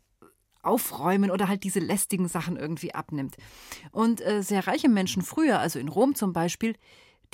aufräumen 0.62 1.30
oder 1.30 1.48
halt 1.48 1.64
diese 1.64 1.80
lästigen 1.80 2.28
Sachen 2.28 2.56
irgendwie 2.56 2.94
abnimmt. 2.94 3.36
Und 3.92 4.20
äh, 4.20 4.42
sehr 4.42 4.66
reiche 4.66 4.88
Menschen 4.88 5.22
früher, 5.22 5.60
also 5.60 5.78
in 5.78 5.88
Rom 5.88 6.14
zum 6.14 6.32
Beispiel, 6.32 6.74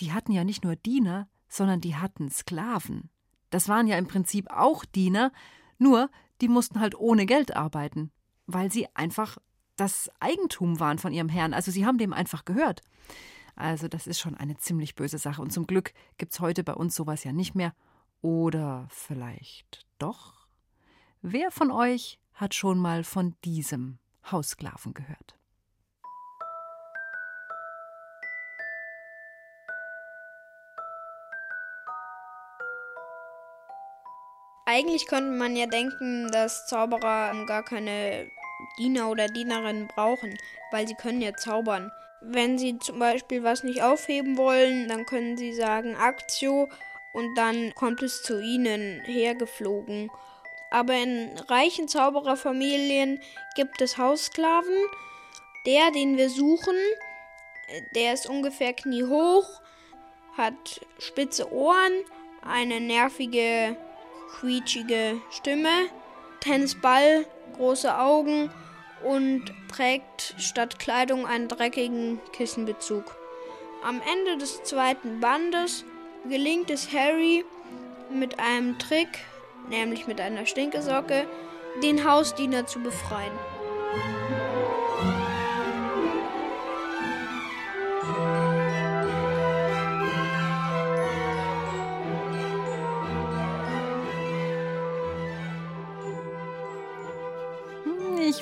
die 0.00 0.12
hatten 0.12 0.32
ja 0.32 0.44
nicht 0.44 0.64
nur 0.64 0.76
Diener, 0.76 1.28
sondern 1.48 1.80
die 1.80 1.96
hatten 1.96 2.30
Sklaven. 2.30 3.10
Das 3.50 3.68
waren 3.68 3.86
ja 3.86 3.98
im 3.98 4.06
Prinzip 4.06 4.50
auch 4.50 4.84
Diener, 4.84 5.32
nur 5.78 6.10
die 6.40 6.48
mussten 6.48 6.80
halt 6.80 6.94
ohne 6.98 7.26
Geld 7.26 7.56
arbeiten, 7.56 8.10
weil 8.46 8.70
sie 8.70 8.86
einfach 8.94 9.38
das 9.80 10.10
Eigentum 10.20 10.78
waren 10.78 10.98
von 10.98 11.12
ihrem 11.12 11.30
Herrn. 11.30 11.54
Also 11.54 11.70
sie 11.70 11.86
haben 11.86 11.96
dem 11.96 12.12
einfach 12.12 12.44
gehört. 12.44 12.82
Also 13.56 13.88
das 13.88 14.06
ist 14.06 14.20
schon 14.20 14.36
eine 14.36 14.58
ziemlich 14.58 14.94
böse 14.94 15.16
Sache. 15.16 15.40
Und 15.40 15.52
zum 15.52 15.66
Glück 15.66 15.94
gibt 16.18 16.32
es 16.32 16.40
heute 16.40 16.62
bei 16.64 16.74
uns 16.74 16.94
sowas 16.94 17.24
ja 17.24 17.32
nicht 17.32 17.54
mehr. 17.54 17.72
Oder 18.20 18.86
vielleicht 18.90 19.86
doch? 19.98 20.46
Wer 21.22 21.50
von 21.50 21.70
euch 21.70 22.18
hat 22.34 22.54
schon 22.54 22.78
mal 22.78 23.04
von 23.04 23.34
diesem 23.42 23.98
Haussklaven 24.30 24.92
gehört? 24.92 25.34
Eigentlich 34.66 35.06
könnte 35.06 35.32
man 35.32 35.56
ja 35.56 35.66
denken, 35.66 36.30
dass 36.30 36.66
Zauberer 36.66 37.44
gar 37.46 37.64
keine 37.64 38.30
Diener 38.78 39.10
oder 39.10 39.26
Dienerinnen 39.26 39.88
brauchen, 39.88 40.36
weil 40.70 40.86
sie 40.86 40.94
können 40.94 41.20
ja 41.20 41.34
zaubern. 41.34 41.90
Wenn 42.20 42.58
sie 42.58 42.78
zum 42.78 42.98
Beispiel 42.98 43.42
was 43.42 43.62
nicht 43.62 43.82
aufheben 43.82 44.36
wollen, 44.36 44.88
dann 44.88 45.06
können 45.06 45.36
sie 45.36 45.54
sagen 45.54 45.96
Aktio 45.96 46.68
und 47.12 47.34
dann 47.34 47.74
kommt 47.74 48.02
es 48.02 48.22
zu 48.22 48.40
ihnen 48.40 49.00
hergeflogen. 49.04 50.10
Aber 50.70 50.94
in 50.94 51.30
reichen 51.48 51.88
Zaubererfamilien 51.88 53.20
gibt 53.56 53.80
es 53.80 53.98
Haussklaven. 53.98 54.76
Der, 55.66 55.90
den 55.90 56.16
wir 56.16 56.30
suchen, 56.30 56.76
der 57.94 58.14
ist 58.14 58.28
ungefähr 58.28 58.72
kniehoch, 58.72 59.60
hat 60.36 60.80
spitze 60.98 61.52
Ohren, 61.52 61.92
eine 62.42 62.80
nervige 62.80 63.76
quietschige 64.38 65.20
Stimme, 65.30 65.88
Tennisball, 66.40 67.26
große 67.56 67.96
Augen 67.98 68.50
und 69.02 69.52
trägt 69.68 70.34
statt 70.38 70.78
Kleidung 70.78 71.26
einen 71.26 71.48
dreckigen 71.48 72.20
Kissenbezug. 72.32 73.16
Am 73.82 74.00
Ende 74.12 74.36
des 74.38 74.62
zweiten 74.62 75.20
Bandes 75.20 75.84
gelingt 76.28 76.70
es 76.70 76.92
Harry 76.92 77.44
mit 78.12 78.38
einem 78.38 78.78
Trick, 78.78 79.08
nämlich 79.68 80.06
mit 80.06 80.20
einer 80.20 80.44
Stinkesocke, 80.46 81.26
den 81.82 82.08
Hausdiener 82.08 82.66
zu 82.66 82.80
befreien. 82.80 83.32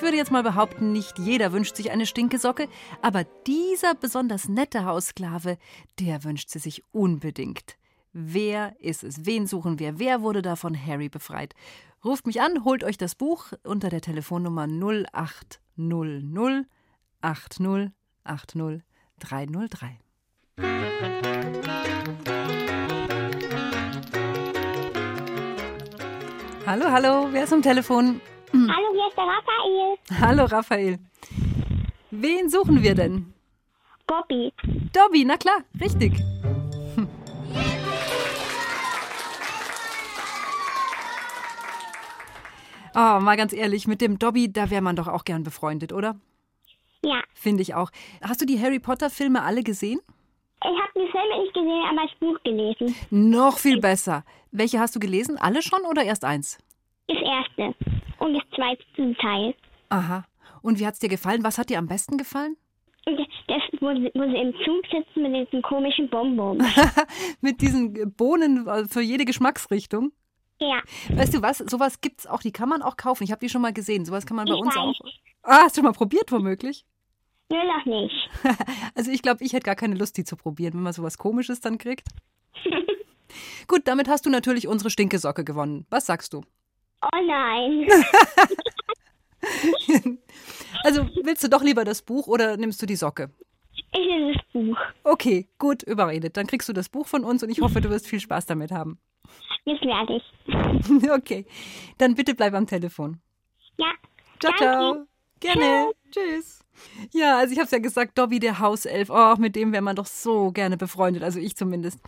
Würde 0.09 0.17
jetzt 0.17 0.33
mal 0.33 0.43
behaupten, 0.43 0.91
nicht 0.91 1.19
jeder 1.19 1.53
wünscht 1.53 1.77
sich 1.77 1.91
eine 1.91 2.07
Stinkesocke, 2.07 2.67
aber 3.03 3.25
dieser 3.47 3.95
besonders 3.95 4.49
nette 4.49 4.87
Haussklave, 4.87 5.59
der 6.01 6.25
wünscht 6.25 6.49
sie 6.49 6.61
sich 6.61 6.83
unbedingt. 6.93 7.77
Wer 8.15 8.75
ist 8.81 9.05
es? 9.05 9.27
Wen 9.27 9.47
suchen 9.47 9.79
wir? 9.79 9.99
Wer 9.99 10.23
wurde 10.23 10.41
da 10.41 10.57
von 10.57 10.75
Harry 10.75 11.11
befreit? 11.11 11.55
Ruft 12.03 12.27
mich 12.27 12.41
an, 12.41 12.65
holt 12.65 12.85
euch 12.85 12.97
das 12.97 13.17
Buch 13.17 13.53
unter 13.65 13.91
der 13.91 14.01
Telefonnummer 14.01 14.67
0800 14.67 16.65
80 17.21 17.91
80 18.25 18.81
303. 19.19 19.99
Hallo, 26.65 26.91
hallo, 26.91 27.29
wer 27.31 27.45
ist 27.45 27.53
am 27.53 27.61
Telefon? 27.61 28.23
Hallo, 28.53 28.89
hier 28.93 29.09
ist 29.09 29.17
der 29.17 29.25
Raphael. 29.25 30.21
Hallo, 30.21 30.45
Raphael. 30.45 30.99
Wen 32.11 32.49
suchen 32.49 32.83
wir 32.83 32.95
denn? 32.95 33.35
Bobby. 34.07 34.53
Dobby, 34.93 35.25
na 35.25 35.37
klar, 35.37 35.59
richtig. 35.81 36.15
Oh, 42.95 43.21
mal 43.21 43.37
ganz 43.37 43.53
ehrlich, 43.53 43.87
mit 43.87 44.01
dem 44.01 44.19
Dobby, 44.19 44.53
da 44.53 44.71
wäre 44.71 44.83
man 44.83 44.97
doch 44.97 45.09
auch 45.09 45.25
gern 45.25 45.45
befreundet, 45.45 45.93
oder? 45.93 46.17
Ja. 47.05 47.23
Finde 47.35 47.63
ich 47.63 47.75
auch. 47.75 47.91
Hast 48.23 48.41
du 48.41 48.47
die 48.47 48.61
Harry 48.61 48.81
Potter-Filme 48.81 49.43
alle 49.43 49.63
gesehen? 49.63 50.01
Ich 50.63 50.67
habe 50.67 50.93
die 50.97 51.09
Filme 51.13 51.43
nicht 51.43 51.55
gesehen, 51.55 51.85
aber 51.89 52.03
das 52.03 52.19
Buch 52.19 52.43
gelesen. 52.43 52.97
Noch 53.11 53.59
viel 53.59 53.79
besser. 53.81 54.25
Welche 54.51 54.81
hast 54.81 54.97
du 54.97 55.01
gelesen? 55.01 55.39
Alle 55.39 55.63
schon 55.63 55.83
oder 55.83 56.03
erst 56.03 56.25
eins? 56.25 56.59
Das 57.09 57.19
erste 57.19 57.75
und 58.19 58.35
das 58.35 58.43
zweite 58.55 59.15
Teil. 59.21 59.55
Aha. 59.89 60.25
Und 60.63 60.79
wie 60.79 60.87
hat's 60.87 60.99
dir 60.99 61.09
gefallen? 61.09 61.43
Was 61.45 61.59
hat 61.59 61.71
dir 61.71 61.79
am 61.79 61.87
besten 61.89 62.17
gefallen? 62.19 62.57
Das, 63.07 63.63
wo, 63.81 63.89
sie- 63.95 64.11
wo 64.15 64.23
sie 64.29 64.37
im 64.37 64.53
Zug 64.65 64.85
sitzen 64.93 65.23
mit 65.31 65.47
diesen 65.47 65.63
komischen 65.63 66.11
Bonbons. 66.11 66.63
Mit 67.41 67.63
diesen 67.63 68.15
Bohnen 68.15 68.67
äh, 68.67 68.85
für 68.87 69.01
jede 69.01 69.25
Geschmacksrichtung. 69.25 70.13
ja. 70.61 70.83
Weißt 71.15 71.33
du 71.33 71.41
was? 71.41 71.59
Sowas 71.59 72.01
gibt's 72.03 72.27
auch. 72.27 72.41
Die 72.43 72.53
kann 72.53 72.69
man 72.69 72.83
auch 72.83 72.97
kaufen. 72.99 73.25
Ich 73.25 73.31
habe 73.33 73.41
die 73.41 73.49
schon 73.49 73.63
mal 73.63 73.73
gesehen. 73.73 74.05
Sowas 74.05 74.27
kann 74.27 74.37
man 74.37 74.45
bei 74.47 74.53
Ich 74.55 74.61
uns 74.61 74.69
weiß. 74.77 74.77
auch. 74.77 74.95
Ah, 75.45 75.61
hast 75.63 75.77
du 75.77 75.81
schon 75.81 75.85
mal 75.91 75.97
probiert, 75.97 76.31
womöglich? 76.31 76.85
Nur 77.51 77.65
noch 77.65 77.87
nicht. 77.87 78.15
Also 78.95 79.11
ich 79.13 79.23
glaube, 79.23 79.43
ich 79.45 79.53
hätte 79.55 79.65
gar 79.65 79.77
keine 79.77 79.95
Lust, 79.95 80.17
die 80.19 80.25
zu 80.25 80.37
probieren, 80.37 80.75
wenn 80.75 80.83
man 80.83 80.93
sowas 80.93 81.17
Komisches 81.17 81.61
dann 81.61 81.79
kriegt. 81.79 82.09
Gut, 83.69 83.83
damit 83.85 84.09
hast 84.09 84.27
du 84.27 84.31
natürlich 84.31 84.67
unsere 84.69 84.91
Stinkesocke 84.91 85.45
gewonnen. 85.45 85.87
Was 85.89 86.05
sagst 86.07 86.33
du? 86.35 86.43
Oh 87.03 87.27
nein. 87.27 87.89
Also 90.85 91.09
willst 91.23 91.43
du 91.43 91.49
doch 91.49 91.63
lieber 91.63 91.85
das 91.85 92.03
Buch 92.03 92.29
oder 92.29 92.57
nimmst 92.57 92.81
du 92.83 92.87
die 92.87 92.97
Socke? 92.97 93.31
Ich 93.93 93.99
will 93.99 94.35
das 94.35 94.43
Buch. 94.53 94.77
Okay, 95.05 95.49
gut, 95.59 95.83
überredet. 95.83 96.37
Dann 96.37 96.47
kriegst 96.47 96.69
du 96.69 96.73
das 96.73 96.89
Buch 96.89 97.07
von 97.07 97.25
uns 97.25 97.43
und 97.43 97.51
ich 97.51 97.61
hoffe, 97.61 97.81
du 97.81 97.91
wirst 97.91 98.07
viel 98.07 98.21
Spaß 98.21 98.47
damit 98.47 98.71
haben. 98.71 98.99
Jetzt 99.65 99.83
werde 99.83 100.17
ich. 100.17 100.23
Okay, 101.11 101.47
dann 101.99 102.15
bitte 102.15 102.35
bleib 102.35 102.55
am 102.55 102.67
Telefon. 102.67 103.21
Ja. 103.77 103.93
Ciao, 104.41 104.55
ciao. 104.57 105.07
Gerne. 105.41 105.93
Tschüss. 106.11 106.65
Ja, 107.13 107.39
also 107.39 107.53
ich 107.53 107.59
habe 107.59 107.67
es 107.67 107.71
ja 107.71 107.79
gesagt, 107.79 108.19
Dobby, 108.19 108.39
der 108.39 108.59
Hauself, 108.59 109.11
oh, 109.11 109.35
mit 109.39 109.57
dem 109.57 109.73
wäre 109.73 109.83
man 109.83 109.97
doch 109.97 110.07
so 110.07 110.51
gerne 110.53 110.77
befreundet, 110.77 111.23
also 111.23 111.39
ich 111.39 111.57
zumindest. 111.57 111.99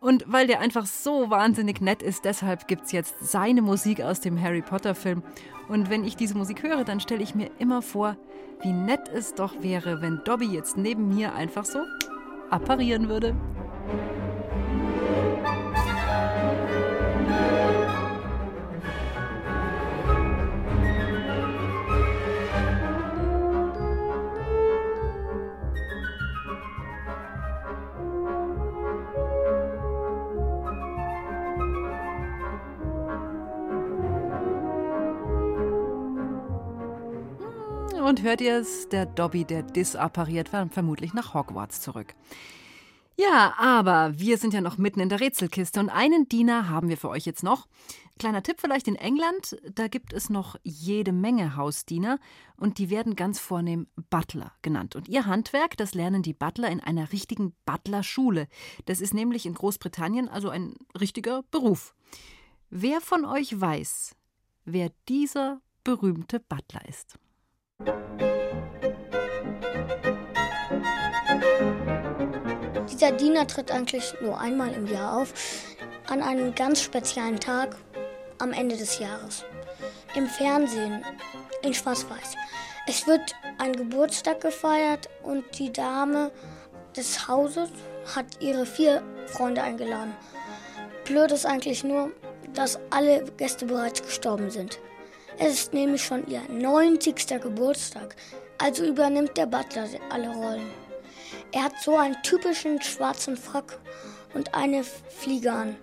Und 0.00 0.24
weil 0.26 0.46
der 0.46 0.60
einfach 0.60 0.86
so 0.86 1.30
wahnsinnig 1.30 1.80
nett 1.80 2.02
ist, 2.02 2.24
deshalb 2.24 2.68
gibt 2.68 2.86
es 2.86 2.92
jetzt 2.92 3.14
seine 3.20 3.62
Musik 3.62 4.00
aus 4.00 4.20
dem 4.20 4.40
Harry 4.40 4.62
Potter-Film. 4.62 5.22
Und 5.68 5.90
wenn 5.90 6.04
ich 6.04 6.16
diese 6.16 6.36
Musik 6.36 6.62
höre, 6.62 6.84
dann 6.84 7.00
stelle 7.00 7.22
ich 7.22 7.34
mir 7.34 7.50
immer 7.58 7.80
vor, 7.80 8.16
wie 8.62 8.72
nett 8.72 9.08
es 9.08 9.34
doch 9.34 9.62
wäre, 9.62 10.02
wenn 10.02 10.20
Dobby 10.24 10.46
jetzt 10.46 10.76
neben 10.76 11.14
mir 11.14 11.34
einfach 11.34 11.64
so 11.64 11.78
apparieren 12.50 13.08
würde. 13.08 13.34
Und 38.04 38.22
hört 38.22 38.42
ihr 38.42 38.58
es? 38.58 38.86
Der 38.90 39.06
Dobby, 39.06 39.46
der 39.46 39.62
disappariert, 39.62 40.52
war 40.52 40.68
vermutlich 40.68 41.14
nach 41.14 41.32
Hogwarts 41.32 41.80
zurück. 41.80 42.14
Ja, 43.16 43.54
aber 43.56 44.18
wir 44.18 44.36
sind 44.36 44.52
ja 44.52 44.60
noch 44.60 44.76
mitten 44.76 45.00
in 45.00 45.08
der 45.08 45.20
Rätselkiste 45.20 45.80
und 45.80 45.88
einen 45.88 46.28
Diener 46.28 46.68
haben 46.68 46.90
wir 46.90 46.98
für 46.98 47.08
euch 47.08 47.24
jetzt 47.24 47.42
noch. 47.42 47.66
Kleiner 48.18 48.42
Tipp 48.42 48.60
vielleicht 48.60 48.88
in 48.88 48.96
England, 48.96 49.56
da 49.74 49.88
gibt 49.88 50.12
es 50.12 50.28
noch 50.28 50.56
jede 50.62 51.12
Menge 51.12 51.56
Hausdiener 51.56 52.18
und 52.58 52.76
die 52.76 52.90
werden 52.90 53.16
ganz 53.16 53.38
vornehm 53.38 53.86
Butler 54.10 54.52
genannt. 54.60 54.96
Und 54.96 55.08
ihr 55.08 55.24
Handwerk, 55.24 55.78
das 55.78 55.94
lernen 55.94 56.22
die 56.22 56.34
Butler 56.34 56.68
in 56.68 56.80
einer 56.80 57.10
richtigen 57.10 57.54
Butlerschule. 57.64 58.48
Das 58.84 59.00
ist 59.00 59.14
nämlich 59.14 59.46
in 59.46 59.54
Großbritannien 59.54 60.28
also 60.28 60.50
ein 60.50 60.74
richtiger 61.00 61.42
Beruf. 61.50 61.94
Wer 62.68 63.00
von 63.00 63.24
euch 63.24 63.58
weiß, 63.58 64.14
wer 64.66 64.90
dieser 65.08 65.62
berühmte 65.84 66.38
Butler 66.38 66.86
ist? 66.86 67.18
Dieser 72.90 73.12
Diener 73.12 73.46
tritt 73.46 73.70
eigentlich 73.70 74.14
nur 74.20 74.38
einmal 74.38 74.72
im 74.72 74.86
Jahr 74.86 75.18
auf, 75.18 75.32
an 76.06 76.22
einem 76.22 76.54
ganz 76.54 76.80
speziellen 76.82 77.40
Tag 77.40 77.76
am 78.38 78.52
Ende 78.52 78.76
des 78.76 78.98
Jahres. 78.98 79.44
Im 80.14 80.26
Fernsehen, 80.26 81.04
in 81.62 81.74
Schwarz-Weiß. 81.74 82.34
Es 82.86 83.06
wird 83.06 83.34
ein 83.58 83.72
Geburtstag 83.72 84.40
gefeiert 84.40 85.08
und 85.22 85.44
die 85.58 85.72
Dame 85.72 86.30
des 86.96 87.26
Hauses 87.26 87.70
hat 88.14 88.26
ihre 88.40 88.66
vier 88.66 89.02
Freunde 89.26 89.62
eingeladen. 89.62 90.14
Blöd 91.04 91.32
ist 91.32 91.46
eigentlich 91.46 91.84
nur, 91.84 92.12
dass 92.52 92.78
alle 92.90 93.24
Gäste 93.36 93.66
bereits 93.66 94.02
gestorben 94.02 94.50
sind. 94.50 94.78
Es 95.38 95.54
ist 95.54 95.74
nämlich 95.74 96.04
schon 96.04 96.26
ihr 96.28 96.42
90. 96.48 97.26
Geburtstag, 97.40 98.14
also 98.58 98.84
übernimmt 98.84 99.36
der 99.36 99.46
Butler 99.46 99.88
alle 100.10 100.28
Rollen. 100.28 100.70
Er 101.52 101.64
hat 101.64 101.74
so 101.82 101.96
einen 101.96 102.16
typischen 102.22 102.80
schwarzen 102.80 103.36
Frack 103.36 103.78
und 104.34 104.54
eine 104.54 104.84
Fliege 104.84 105.52
an. 105.52 105.76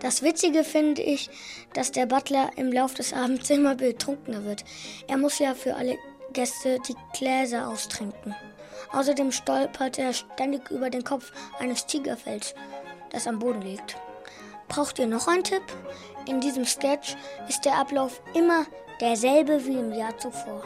Das 0.00 0.22
Witzige 0.22 0.64
finde 0.64 1.02
ich, 1.02 1.30
dass 1.72 1.92
der 1.92 2.06
Butler 2.06 2.50
im 2.56 2.70
Laufe 2.70 2.96
des 2.96 3.12
Abends 3.14 3.48
immer 3.48 3.74
betrunkener 3.74 4.44
wird. 4.44 4.64
Er 5.08 5.16
muss 5.16 5.38
ja 5.38 5.54
für 5.54 5.74
alle 5.74 5.96
Gäste 6.32 6.78
die 6.86 6.96
Gläser 7.16 7.68
austrinken. 7.68 8.34
Außerdem 8.92 9.32
stolpert 9.32 9.98
er 9.98 10.12
ständig 10.12 10.70
über 10.70 10.90
den 10.90 11.04
Kopf 11.04 11.32
eines 11.58 11.86
Tigerfells, 11.86 12.54
das 13.10 13.26
am 13.26 13.38
Boden 13.38 13.62
liegt. 13.62 13.96
Braucht 14.68 14.98
ihr 14.98 15.06
noch 15.06 15.28
einen 15.28 15.44
Tipp? 15.44 15.62
In 16.26 16.40
diesem 16.40 16.64
Sketch 16.64 17.16
ist 17.48 17.64
der 17.64 17.76
Ablauf 17.76 18.22
immer 18.34 18.66
derselbe 19.02 19.66
wie 19.66 19.78
im 19.78 19.92
Jahr 19.92 20.16
zuvor. 20.16 20.62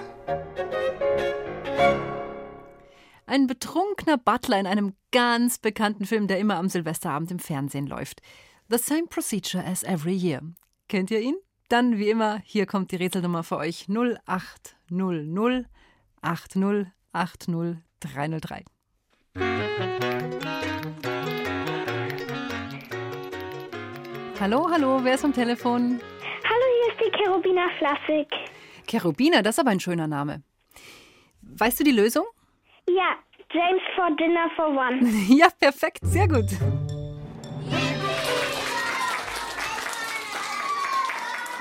Ein 3.25 3.47
betrunkener 3.47 4.19
Butler 4.19 4.61
in 4.61 4.67
einem 4.67 4.93
ganz 5.11 5.57
bekannten 5.59 6.05
Film, 6.05 6.27
der 6.27 6.39
immer 6.39 6.57
am 6.57 6.69
Silvesterabend 6.69 7.31
im 7.31 7.39
Fernsehen 7.39 7.87
läuft. 7.87 8.21
The 8.69 8.77
same 8.77 9.07
procedure 9.07 9.65
as 9.65 9.83
every 9.85 10.15
year. 10.15 10.43
Kennt 10.89 11.11
ihr 11.11 11.21
ihn? 11.21 11.37
Dann 11.71 11.97
wie 11.97 12.11
immer, 12.11 12.43
hier 12.45 12.67
kommt 12.67 12.93
die 12.93 12.97
Rätselnummer 12.97 13.43
für 13.43 13.57
euch 13.57 13.87
0800 13.89 15.67
80 16.21 16.87
80 17.13 17.79
303. 18.01 18.65
Hallo, 24.39 24.69
hallo, 24.71 25.01
wer 25.03 25.15
ist 25.15 25.25
am 25.25 25.33
Telefon? 25.33 26.01
Die 27.07 27.17
Cherubina 27.19 27.69
Flassig. 27.79 28.27
Cherubina, 28.89 29.43
das 29.43 29.57
ist 29.57 29.59
aber 29.61 29.71
ein 29.71 29.81
schöner 29.81 30.07
Name. 30.09 30.43
Weißt 31.43 31.79
du 31.79 31.85
die 31.85 31.93
Lösung? 31.93 32.25
Ja, 32.89 33.17
James 33.53 33.83
for 33.95 34.11
Dinner 34.17 34.51
for 34.57 34.69
One. 34.69 35.01
Ja, 35.29 35.49
perfekt, 35.59 36.01
sehr 36.03 36.27
gut. 36.27 36.47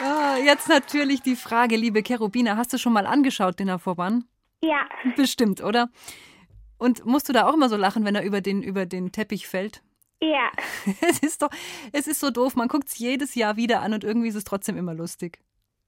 Ah, 0.02 0.38
jetzt 0.44 0.68
natürlich 0.68 1.22
die 1.22 1.36
Frage, 1.36 1.76
liebe 1.76 2.02
Cherubina, 2.04 2.58
hast 2.58 2.74
du 2.74 2.78
schon 2.78 2.94
mal 2.94 3.06
angeschaut, 3.06 3.60
Dinner 3.60 3.80
for 3.80 3.98
One? 3.98 4.24
Ja, 4.64 4.88
Bestimmt, 5.16 5.64
oder? 5.64 5.90
Und 6.78 7.06
musst 7.06 7.30
du 7.30 7.34
da 7.34 7.48
auch 7.48 7.54
immer 7.54 7.70
so 7.70 7.78
lachen, 7.78 8.04
wenn 8.04 8.16
er 8.16 8.24
über 8.24 8.42
den, 8.42 8.62
über 8.64 8.86
den 8.86 9.12
Teppich 9.12 9.48
fällt? 9.48 9.82
Ja. 10.22 10.52
Es 11.02 11.20
ist 11.20 11.42
doch, 11.42 11.50
es 11.92 12.08
ist 12.08 12.20
so 12.20 12.30
doof, 12.32 12.56
man 12.56 12.68
guckt 12.68 12.88
es 12.88 12.98
jedes 12.98 13.36
Jahr 13.36 13.58
wieder 13.58 13.82
an 13.82 13.94
und 13.94 14.04
irgendwie 14.04 14.28
ist 14.28 14.36
es 14.36 14.44
trotzdem 14.44 14.78
immer 14.78 14.94
lustig. 14.94 15.40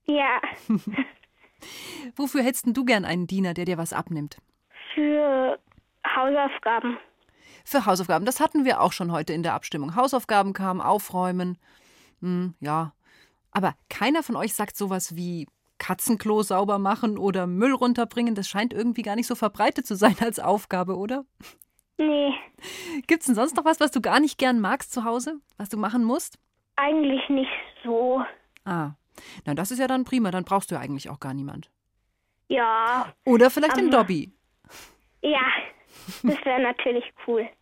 Ja. 0.05 0.41
Wofür 2.15 2.43
hättest 2.43 2.65
du 2.67 2.85
gern 2.85 3.05
einen 3.05 3.27
Diener, 3.27 3.53
der 3.53 3.65
dir 3.65 3.77
was 3.77 3.93
abnimmt? 3.93 4.37
Für 4.93 5.59
Hausaufgaben. 6.15 6.97
Für 7.65 7.85
Hausaufgaben. 7.85 8.25
Das 8.25 8.39
hatten 8.39 8.63
wir 8.63 8.81
auch 8.81 8.93
schon 8.93 9.11
heute 9.11 9.33
in 9.33 9.43
der 9.43 9.53
Abstimmung. 9.53 9.95
Hausaufgaben 9.95 10.53
kamen, 10.53 10.81
aufräumen. 10.81 11.57
Hm, 12.21 12.53
ja. 12.59 12.93
Aber 13.51 13.75
keiner 13.89 14.23
von 14.23 14.35
euch 14.35 14.53
sagt 14.53 14.77
sowas 14.77 15.15
wie 15.15 15.47
Katzenklo 15.77 16.43
sauber 16.43 16.79
machen 16.79 17.17
oder 17.17 17.47
Müll 17.47 17.73
runterbringen. 17.73 18.35
Das 18.35 18.47
scheint 18.47 18.73
irgendwie 18.73 19.01
gar 19.01 19.15
nicht 19.15 19.27
so 19.27 19.35
verbreitet 19.35 19.85
zu 19.85 19.95
sein 19.95 20.15
als 20.19 20.39
Aufgabe, 20.39 20.95
oder? 20.95 21.25
Nee, 21.97 22.33
Gibt's 23.07 23.25
denn 23.25 23.35
sonst 23.35 23.55
noch 23.55 23.65
was, 23.65 23.79
was 23.79 23.91
du 23.91 24.01
gar 24.01 24.19
nicht 24.19 24.37
gern 24.37 24.59
magst 24.59 24.91
zu 24.91 25.03
Hause? 25.03 25.39
Was 25.57 25.69
du 25.69 25.77
machen 25.77 26.03
musst? 26.03 26.37
eigentlich 26.77 27.27
nicht 27.29 27.49
so. 27.83 28.23
Ah. 28.63 28.91
Na, 29.45 29.55
das 29.55 29.71
ist 29.71 29.79
ja 29.79 29.87
dann 29.87 30.03
prima. 30.05 30.31
Dann 30.31 30.43
brauchst 30.43 30.69
du 30.71 30.75
ja 30.75 30.81
eigentlich 30.81 31.09
auch 31.09 31.19
gar 31.19 31.33
niemand. 31.33 31.71
Ja, 32.49 33.13
Oder 33.25 33.49
vielleicht 33.49 33.75
den 33.77 33.89
Dobby. 33.91 34.31
ja, 35.21 35.41
das 36.23 36.45
wäre 36.45 36.61
natürlich 36.61 37.03
cool. 37.25 37.49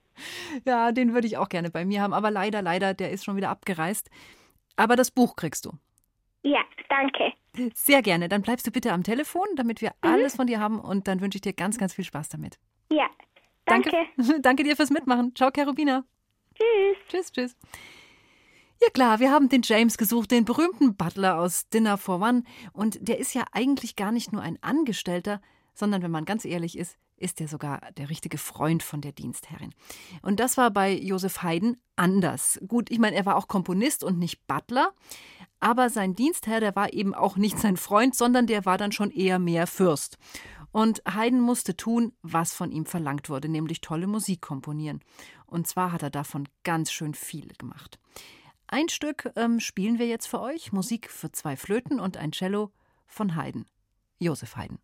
Ja, 0.65 0.93
den 0.93 1.13
würde 1.13 1.27
ich 1.27 1.35
auch 1.35 1.49
gerne 1.49 1.69
bei 1.69 1.83
mir 1.83 2.01
haben. 2.01 2.13
Aber 2.13 2.31
leider, 2.31 2.61
leider, 2.61 2.93
der 2.93 3.11
ist 3.11 3.25
schon 3.25 3.35
wieder 3.35 3.49
abgereist. 3.49 4.09
Aber 4.77 4.95
das 4.95 5.11
Buch 5.11 5.35
kriegst 5.35 5.65
du. 5.65 5.73
Ja, 6.41 6.61
danke. 6.87 7.33
Sehr 7.73 8.01
gerne. 8.01 8.29
Dann 8.29 8.41
bleibst 8.41 8.65
du 8.65 8.71
bitte 8.71 8.93
am 8.93 9.03
Telefon, 9.03 9.45
damit 9.57 9.81
wir 9.81 9.91
alles 9.99 10.37
von 10.37 10.47
dir 10.47 10.61
haben. 10.61 10.79
Und 10.79 11.09
dann 11.09 11.19
wünsche 11.19 11.35
ich 11.35 11.41
dir 11.41 11.51
ganz, 11.51 11.77
ganz 11.77 11.93
viel 11.93 12.05
Spaß 12.05 12.29
damit. 12.29 12.57
Ja, 12.89 13.09
danke. 13.65 13.91
Danke, 14.17 14.41
danke 14.41 14.63
dir 14.63 14.75
fürs 14.75 14.89
Mitmachen. 14.89 15.35
Ciao, 15.35 15.51
Cherubina. 15.51 16.03
Tschüss. 16.55 16.97
Tschüss, 17.09 17.31
tschüss. 17.31 17.55
Ja 18.81 18.89
klar, 18.89 19.19
wir 19.19 19.31
haben 19.31 19.49
den 19.49 19.61
James 19.63 19.97
gesucht, 19.97 20.31
den 20.31 20.45
berühmten 20.45 20.95
Butler 20.95 21.39
aus 21.39 21.69
Dinner 21.69 21.97
for 21.97 22.21
One. 22.21 22.43
Und 22.73 22.97
der 23.07 23.19
ist 23.19 23.33
ja 23.33 23.45
eigentlich 23.51 23.95
gar 23.95 24.11
nicht 24.11 24.33
nur 24.33 24.41
ein 24.41 24.61
Angestellter, 24.61 25.41
sondern 25.73 26.01
wenn 26.01 26.11
man 26.11 26.25
ganz 26.25 26.45
ehrlich 26.45 26.77
ist, 26.77 26.97
ist 27.17 27.39
er 27.39 27.47
sogar 27.47 27.79
der 27.97 28.09
richtige 28.09 28.37
Freund 28.37 28.83
von 28.83 29.01
der 29.01 29.13
Dienstherrin. 29.13 29.73
Und 30.21 30.39
das 30.39 30.57
war 30.57 30.71
bei 30.71 30.93
Josef 30.93 31.43
Haydn 31.43 31.77
anders. 31.95 32.59
Gut, 32.67 32.91
ich 32.91 32.99
meine, 32.99 33.15
er 33.15 33.25
war 33.25 33.37
auch 33.37 33.47
Komponist 33.47 34.03
und 34.03 34.19
nicht 34.19 34.45
Butler, 34.47 34.93
aber 35.59 35.89
sein 35.89 36.15
Dienstherr, 36.15 36.59
der 36.59 36.75
war 36.75 36.93
eben 36.93 37.13
auch 37.15 37.37
nicht 37.37 37.57
sein 37.57 37.77
Freund, 37.77 38.15
sondern 38.15 38.47
der 38.47 38.65
war 38.65 38.77
dann 38.77 38.91
schon 38.91 39.11
eher 39.11 39.39
mehr 39.39 39.67
Fürst. 39.67 40.17
Und 40.75 41.01
Haydn 41.07 41.39
musste 41.39 41.77
tun, 41.77 42.11
was 42.21 42.53
von 42.53 42.69
ihm 42.69 42.85
verlangt 42.85 43.29
wurde, 43.29 43.47
nämlich 43.47 43.79
tolle 43.79 44.07
Musik 44.07 44.41
komponieren. 44.41 44.99
Und 45.45 45.67
zwar 45.67 45.93
hat 45.93 46.03
er 46.03 46.09
davon 46.09 46.49
ganz 46.65 46.91
schön 46.91 47.13
viel 47.13 47.47
gemacht. 47.57 47.97
Ein 48.67 48.89
Stück 48.89 49.31
ähm, 49.37 49.61
spielen 49.61 49.99
wir 49.99 50.07
jetzt 50.07 50.25
für 50.25 50.41
euch, 50.41 50.73
Musik 50.73 51.09
für 51.09 51.31
zwei 51.31 51.55
Flöten 51.55 52.01
und 52.01 52.17
ein 52.17 52.33
Cello 52.33 52.73
von 53.07 53.37
Haydn, 53.37 53.67
Josef 54.19 54.57
Haydn. 54.57 54.79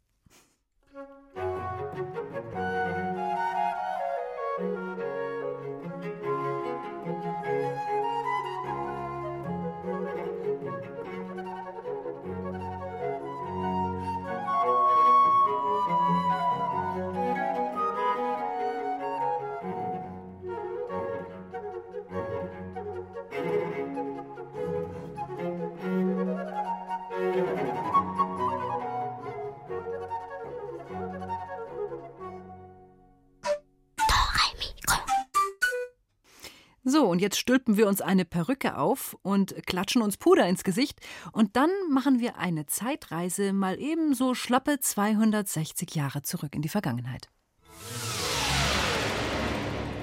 Und 37.22 37.26
jetzt 37.26 37.38
stülpen 37.38 37.78
wir 37.78 37.88
uns 37.88 38.02
eine 38.02 38.26
Perücke 38.26 38.80
auf 38.80 39.16
und 39.22 39.54
klatschen 39.68 40.02
uns 40.02 40.18
Puder 40.18 40.48
ins 40.48 40.64
Gesicht. 40.64 41.02
Und 41.32 41.56
dann 41.56 41.70
machen 41.88 42.20
wir 42.20 42.40
eine 42.40 42.66
Zeitreise 42.66 43.54
mal 43.54 43.80
eben 43.80 44.16
so 44.16 44.34
schlappe 44.34 44.80
260 44.80 45.94
Jahre 45.94 46.24
zurück 46.24 46.56
in 46.56 46.64
die 46.64 46.68
Vergangenheit. 46.68 47.30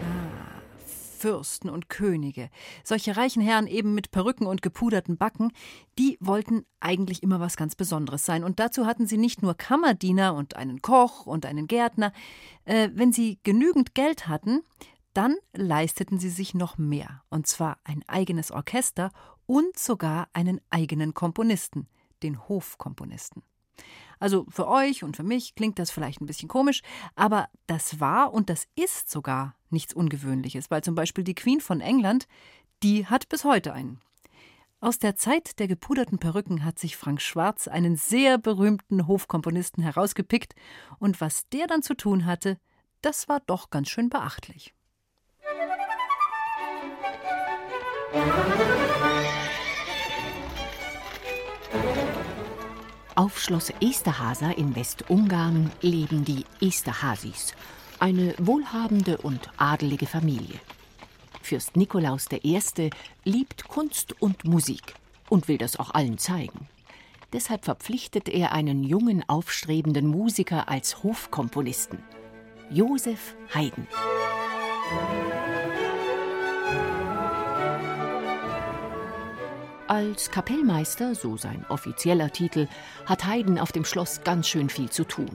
Ah, 0.05 0.61
Fürsten 1.19 1.69
und 1.69 1.89
Könige, 1.89 2.51
solche 2.85 3.17
reichen 3.17 3.43
Herren 3.43 3.67
eben 3.67 3.97
mit 3.97 4.13
Perücken 4.13 4.47
und 4.47 4.63
gepuderten 4.63 5.17
Backen, 5.17 5.51
die 5.99 6.19
wollten 6.21 6.67
eigentlich 6.79 7.25
immer 7.25 7.41
was 7.41 7.57
ganz 7.57 7.75
Besonderes 7.75 8.25
sein. 8.25 8.45
Und 8.45 8.61
dazu 8.61 8.87
hatten 8.87 9.09
sie 9.09 9.19
nicht 9.19 9.43
nur 9.43 9.57
Kammerdiener 9.57 10.37
und 10.37 10.55
einen 10.55 10.83
Koch 10.83 11.27
und 11.27 11.47
einen 11.47 11.67
Gärtner. 11.67 12.13
Äh, 12.65 12.91
wenn 12.95 13.13
sie 13.13 13.41
genügend 13.43 13.97
Geld 13.97 14.29
hatten, 14.29 14.63
dann 15.15 15.37
leisteten 15.53 16.19
sie 16.19 16.31
sich 16.31 16.55
noch 16.55 16.79
mehr, 16.79 17.23
und 17.29 17.47
zwar 17.47 17.79
ein 17.85 18.03
eigenes 18.07 18.51
Orchester 18.51 19.11
und 19.47 19.79
sogar 19.79 20.29
einen 20.33 20.61
eigenen 20.71 21.15
Komponisten, 21.15 21.89
den 22.23 22.49
Hofkomponisten. 22.49 23.43
Also 24.21 24.47
für 24.49 24.67
euch 24.69 25.05
und 25.05 25.17
für 25.17 25.23
mich 25.23 25.55
klingt 25.55 25.79
das 25.79 25.91
vielleicht 25.91 26.21
ein 26.21 26.27
bisschen 26.27 26.49
komisch, 26.49 26.83
aber 27.15 27.49
das 27.67 28.01
war 28.01 28.33
und 28.33 28.51
das 28.51 28.67
ist 28.75 29.11
sogar 29.11 29.55
nichts 29.71 29.95
Ungewöhnliches, 29.95 30.71
weil 30.71 30.83
zum 30.83 30.95
Beispiel 30.95 31.25
die 31.25 31.35
Queen 31.35 31.61
von 31.61 31.81
England, 31.81 32.27
die 32.83 33.07
hat 33.07 33.29
bis 33.29 33.45
heute 33.45 33.73
einen. 33.73 34.01
Aus 34.81 34.99
der 35.01 35.17
Zeit 35.17 35.59
der 35.59 35.67
gepuderten 35.67 36.19
Perücken 36.19 36.65
hat 36.65 36.79
sich 36.79 36.97
Frank 36.97 37.21
Schwarz 37.21 37.67
einen 37.67 37.97
sehr 37.97 38.39
berühmten 38.39 39.09
Hofkomponisten 39.09 39.83
herausgepickt, 39.83 40.55
und 40.99 41.21
was 41.21 41.49
der 41.49 41.67
dann 41.67 41.83
zu 41.83 41.95
tun 41.95 42.27
hatte, 42.27 42.59
das 43.03 43.29
war 43.29 43.41
doch 43.41 43.71
ganz 43.71 43.89
schön 43.89 44.09
beachtlich. 44.09 44.75
Auf 53.15 53.39
Schloss 53.39 53.73
Esterhaser 53.81 54.57
in 54.57 54.75
Westungarn 54.75 55.71
leben 55.83 56.25
die 56.25 56.45
Esterhazys, 56.61 57.55
eine 57.99 58.35
wohlhabende 58.39 59.19
und 59.19 59.51
adelige 59.59 60.07
Familie. 60.07 60.61
Fürst 61.43 61.77
Nikolaus 61.77 62.27
I. 62.33 62.61
liebt 63.25 63.69
Kunst 63.69 64.15
und 64.23 64.45
Musik 64.45 64.95
und 65.29 65.49
will 65.49 65.59
das 65.59 65.79
auch 65.79 65.91
allen 65.93 66.17
zeigen. 66.17 66.69
Deshalb 67.33 67.67
verpflichtet 67.67 68.29
er 68.29 68.53
einen 68.53 68.85
jungen, 68.85 69.23
aufstrebenden 69.29 70.07
Musiker 70.07 70.69
als 70.69 71.03
Hofkomponisten, 71.03 71.99
Josef 72.71 73.35
Haydn. 73.55 73.87
Als 79.89 80.31
Kapellmeister, 80.31 81.15
so 81.15 81.39
sein 81.39 81.65
offizieller 81.71 82.31
Titel, 82.31 82.69
hat 83.07 83.25
Haydn 83.27 83.59
auf 83.59 83.73
dem 83.73 83.87
Schloss 83.87 84.21
ganz 84.23 84.47
schön 84.47 84.69
viel 84.69 84.91
zu 84.91 85.05
tun. 85.05 85.31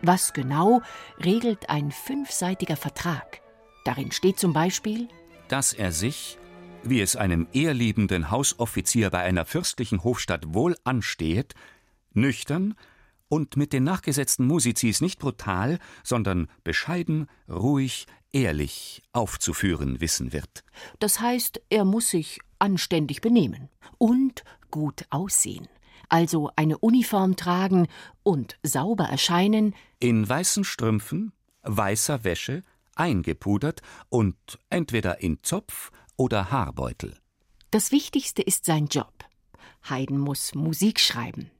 Was 0.00 0.32
genau 0.32 0.80
regelt 1.22 1.68
ein 1.68 1.92
fünfseitiger 1.92 2.76
Vertrag? 2.76 3.42
Darin 3.84 4.10
steht 4.10 4.38
zum 4.38 4.54
Beispiel, 4.54 5.08
dass 5.48 5.74
er 5.74 5.92
sich, 5.92 6.38
wie 6.82 7.02
es 7.02 7.14
einem 7.14 7.46
ehrliebenden 7.52 8.30
Hausoffizier 8.30 9.10
bei 9.10 9.18
einer 9.18 9.44
fürstlichen 9.44 10.02
Hofstadt 10.02 10.54
wohl 10.54 10.76
ansteht, 10.84 11.52
nüchtern 12.14 12.76
und 13.28 13.58
mit 13.58 13.74
den 13.74 13.84
nachgesetzten 13.84 14.46
Musizis 14.46 15.02
nicht 15.02 15.18
brutal, 15.18 15.78
sondern 16.04 16.48
bescheiden, 16.64 17.28
ruhig, 17.50 18.06
ehrlich 18.32 19.02
aufzuführen 19.12 20.00
wissen 20.00 20.32
wird. 20.32 20.64
das 21.00 21.20
heißt, 21.20 21.60
er 21.68 21.84
muss 21.84 22.08
sich 22.08 22.40
anständig 22.60 23.20
benehmen 23.20 23.68
und 23.98 24.44
gut 24.70 25.04
aussehen, 25.10 25.68
also 26.08 26.50
eine 26.56 26.78
Uniform 26.78 27.36
tragen 27.36 27.88
und 28.22 28.58
sauber 28.62 29.04
erscheinen, 29.04 29.74
In 29.98 30.28
weißen 30.28 30.64
Strümpfen, 30.64 31.32
weißer 31.62 32.24
Wäsche, 32.24 32.62
eingepudert 32.94 33.82
und 34.08 34.36
entweder 34.68 35.20
in 35.20 35.42
Zopf 35.42 35.90
oder 36.16 36.50
Haarbeutel. 36.50 37.16
Das 37.70 37.92
Wichtigste 37.92 38.42
ist 38.42 38.64
sein 38.64 38.86
Job. 38.86 39.12
Haydn 39.88 40.18
muss 40.18 40.54
Musik 40.54 41.00
schreiben. 41.00 41.50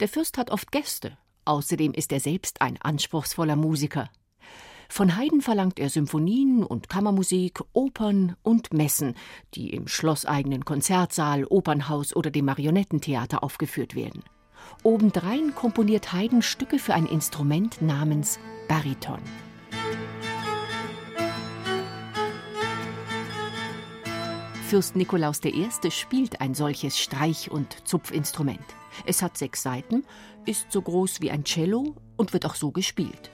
Der 0.00 0.08
Fürst 0.08 0.38
hat 0.38 0.50
oft 0.50 0.72
Gäste. 0.72 1.16
Außerdem 1.44 1.92
ist 1.92 2.10
er 2.10 2.20
selbst 2.20 2.62
ein 2.62 2.80
anspruchsvoller 2.80 3.56
Musiker. 3.56 4.10
Von 4.88 5.16
Haydn 5.16 5.40
verlangt 5.40 5.78
er 5.78 5.90
Symphonien 5.90 6.62
und 6.62 6.88
Kammermusik, 6.88 7.60
Opern 7.72 8.36
und 8.42 8.72
Messen, 8.72 9.14
die 9.54 9.70
im 9.70 9.88
schlosseigenen 9.88 10.64
Konzertsaal, 10.64 11.44
Opernhaus 11.44 12.14
oder 12.14 12.30
dem 12.30 12.44
Marionettentheater 12.44 13.42
aufgeführt 13.42 13.94
werden. 13.94 14.22
Obendrein 14.82 15.54
komponiert 15.54 16.12
Haydn 16.12 16.42
Stücke 16.42 16.78
für 16.78 16.94
ein 16.94 17.06
Instrument 17.06 17.82
namens 17.82 18.38
Bariton. 18.68 19.20
Fürst 24.68 24.96
Nikolaus 24.96 25.40
I. 25.44 25.68
spielt 25.90 26.40
ein 26.40 26.54
solches 26.54 26.98
Streich- 26.98 27.50
und 27.50 27.86
Zupfinstrument. 27.86 28.64
Es 29.06 29.22
hat 29.22 29.36
sechs 29.36 29.62
Saiten, 29.62 30.04
ist 30.46 30.72
so 30.72 30.82
groß 30.82 31.20
wie 31.20 31.30
ein 31.30 31.44
Cello 31.44 31.94
und 32.16 32.32
wird 32.32 32.46
auch 32.46 32.54
so 32.54 32.70
gespielt. 32.70 33.30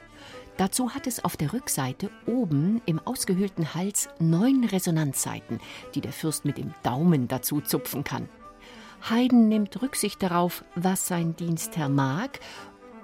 Dazu 0.61 0.91
hat 0.91 1.07
es 1.07 1.25
auf 1.25 1.39
der 1.39 1.55
Rückseite 1.55 2.11
oben 2.27 2.83
im 2.85 2.99
ausgehöhlten 2.99 3.73
Hals 3.73 4.11
neun 4.19 4.65
Resonanzsaiten, 4.65 5.59
die 5.95 6.03
der 6.03 6.13
Fürst 6.13 6.45
mit 6.45 6.59
dem 6.59 6.75
Daumen 6.83 7.29
dazu 7.29 7.63
zupfen 7.63 8.05
kann. 8.05 8.29
Haydn 9.09 9.49
nimmt 9.49 9.81
Rücksicht 9.81 10.23
darauf, 10.23 10.63
was 10.75 11.09
sein 11.09 11.35
Dienstherr 11.35 11.89
mag 11.89 12.41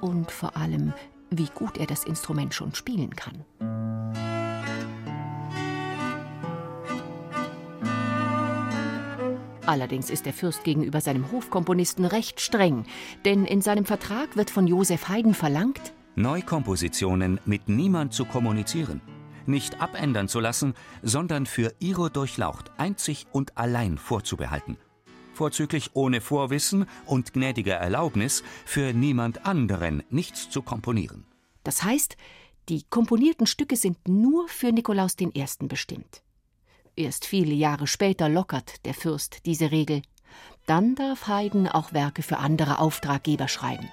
und 0.03 0.31
vor 0.31 0.55
allem, 0.59 0.93
wie 1.31 1.49
gut 1.55 1.79
er 1.79 1.87
das 1.87 2.05
Instrument 2.05 2.53
schon 2.53 2.75
spielen 2.75 3.17
kann. 3.17 3.47
Allerdings 9.65 10.11
ist 10.11 10.27
der 10.27 10.35
Fürst 10.35 10.63
gegenüber 10.63 11.01
seinem 11.01 11.33
Hofkomponisten 11.33 12.05
recht 12.05 12.43
streng, 12.43 12.85
denn 13.25 13.47
in 13.47 13.63
seinem 13.63 13.87
Vertrag 13.87 14.37
wird 14.37 14.51
von 14.51 14.67
Josef 14.67 15.09
Haydn 15.09 15.33
verlangt, 15.33 15.95
Neukompositionen 16.17 17.39
mit 17.45 17.69
niemand 17.69 18.15
zu 18.15 18.25
kommunizieren, 18.25 19.03
nicht 19.45 19.83
abändern 19.83 20.29
zu 20.29 20.41
lassen, 20.41 20.73
sondern 21.03 21.45
für 21.45 21.75
Iro 21.79 22.09
durchlaucht 22.09 22.71
einzig 22.79 23.27
und 23.33 23.59
allein 23.59 23.99
vorzubehalten. 23.99 24.79
Vorzüglich 25.35 25.91
ohne 25.93 26.23
Vorwissen 26.23 26.87
und 27.05 27.35
gnädiger 27.35 27.75
Erlaubnis 27.75 28.43
für 28.65 28.95
niemand 28.95 29.45
anderen 29.45 30.03
nichts 30.09 30.49
zu 30.49 30.63
komponieren. 30.63 31.27
Das 31.65 31.83
heißt, 31.83 32.17
die 32.71 32.85
komponierten 32.89 33.47
Stücke 33.47 33.77
sind 33.77 34.09
nur 34.09 34.49
für 34.49 34.73
Nikolaus 34.73 35.17
I. 35.21 35.31
bestimmt. 35.69 36.23
Erst 36.97 37.27
viele 37.27 37.53
Jahre 37.53 37.87
später 37.87 38.31
lockert 38.31 38.87
der 38.87 38.95
Fürst 38.95 39.45
diese 39.45 39.71
Regel. 39.71 40.01
Dann 40.65 40.95
darf 40.95 41.29
Haydn 41.29 41.69
auch 41.69 41.93
Werke 41.93 42.23
für 42.23 42.39
andere 42.39 42.79
Auftraggeber 42.79 43.49
schreiben. 43.49 43.91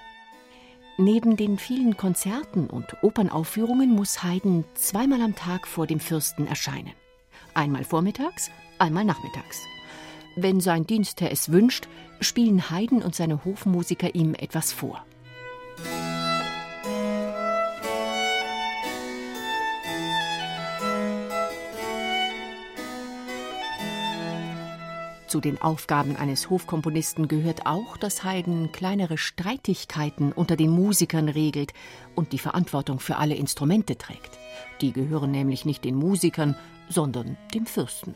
Neben 0.96 1.36
den 1.36 1.58
vielen 1.58 1.96
Konzerten 1.96 2.70
und 2.70 3.02
Opernaufführungen 3.02 3.90
muss 3.90 4.22
Haydn 4.22 4.64
zweimal 4.74 5.20
am 5.22 5.34
Tag 5.34 5.66
vor 5.66 5.88
dem 5.88 5.98
Fürsten 5.98 6.46
erscheinen. 6.46 6.92
Einmal 7.52 7.82
vormittags, 7.82 8.50
einmal 8.78 9.04
nachmittags. 9.04 9.62
Wenn 10.36 10.60
sein 10.60 10.86
Dienstherr 10.86 11.32
es 11.32 11.50
wünscht, 11.50 11.88
spielen 12.20 12.70
Haydn 12.70 13.02
und 13.02 13.16
seine 13.16 13.44
Hofmusiker 13.44 14.14
ihm 14.14 14.34
etwas 14.34 14.72
vor. 14.72 15.04
Zu 25.34 25.40
den 25.40 25.60
Aufgaben 25.60 26.14
eines 26.14 26.48
Hofkomponisten 26.48 27.26
gehört 27.26 27.66
auch, 27.66 27.96
dass 27.96 28.22
Haydn 28.22 28.70
kleinere 28.70 29.18
Streitigkeiten 29.18 30.30
unter 30.30 30.54
den 30.54 30.70
Musikern 30.70 31.28
regelt 31.28 31.72
und 32.14 32.30
die 32.30 32.38
Verantwortung 32.38 33.00
für 33.00 33.16
alle 33.16 33.34
Instrumente 33.34 33.98
trägt. 33.98 34.38
Die 34.80 34.92
gehören 34.92 35.32
nämlich 35.32 35.64
nicht 35.64 35.84
den 35.84 35.96
Musikern, 35.96 36.54
sondern 36.88 37.36
dem 37.52 37.66
Fürsten. 37.66 38.14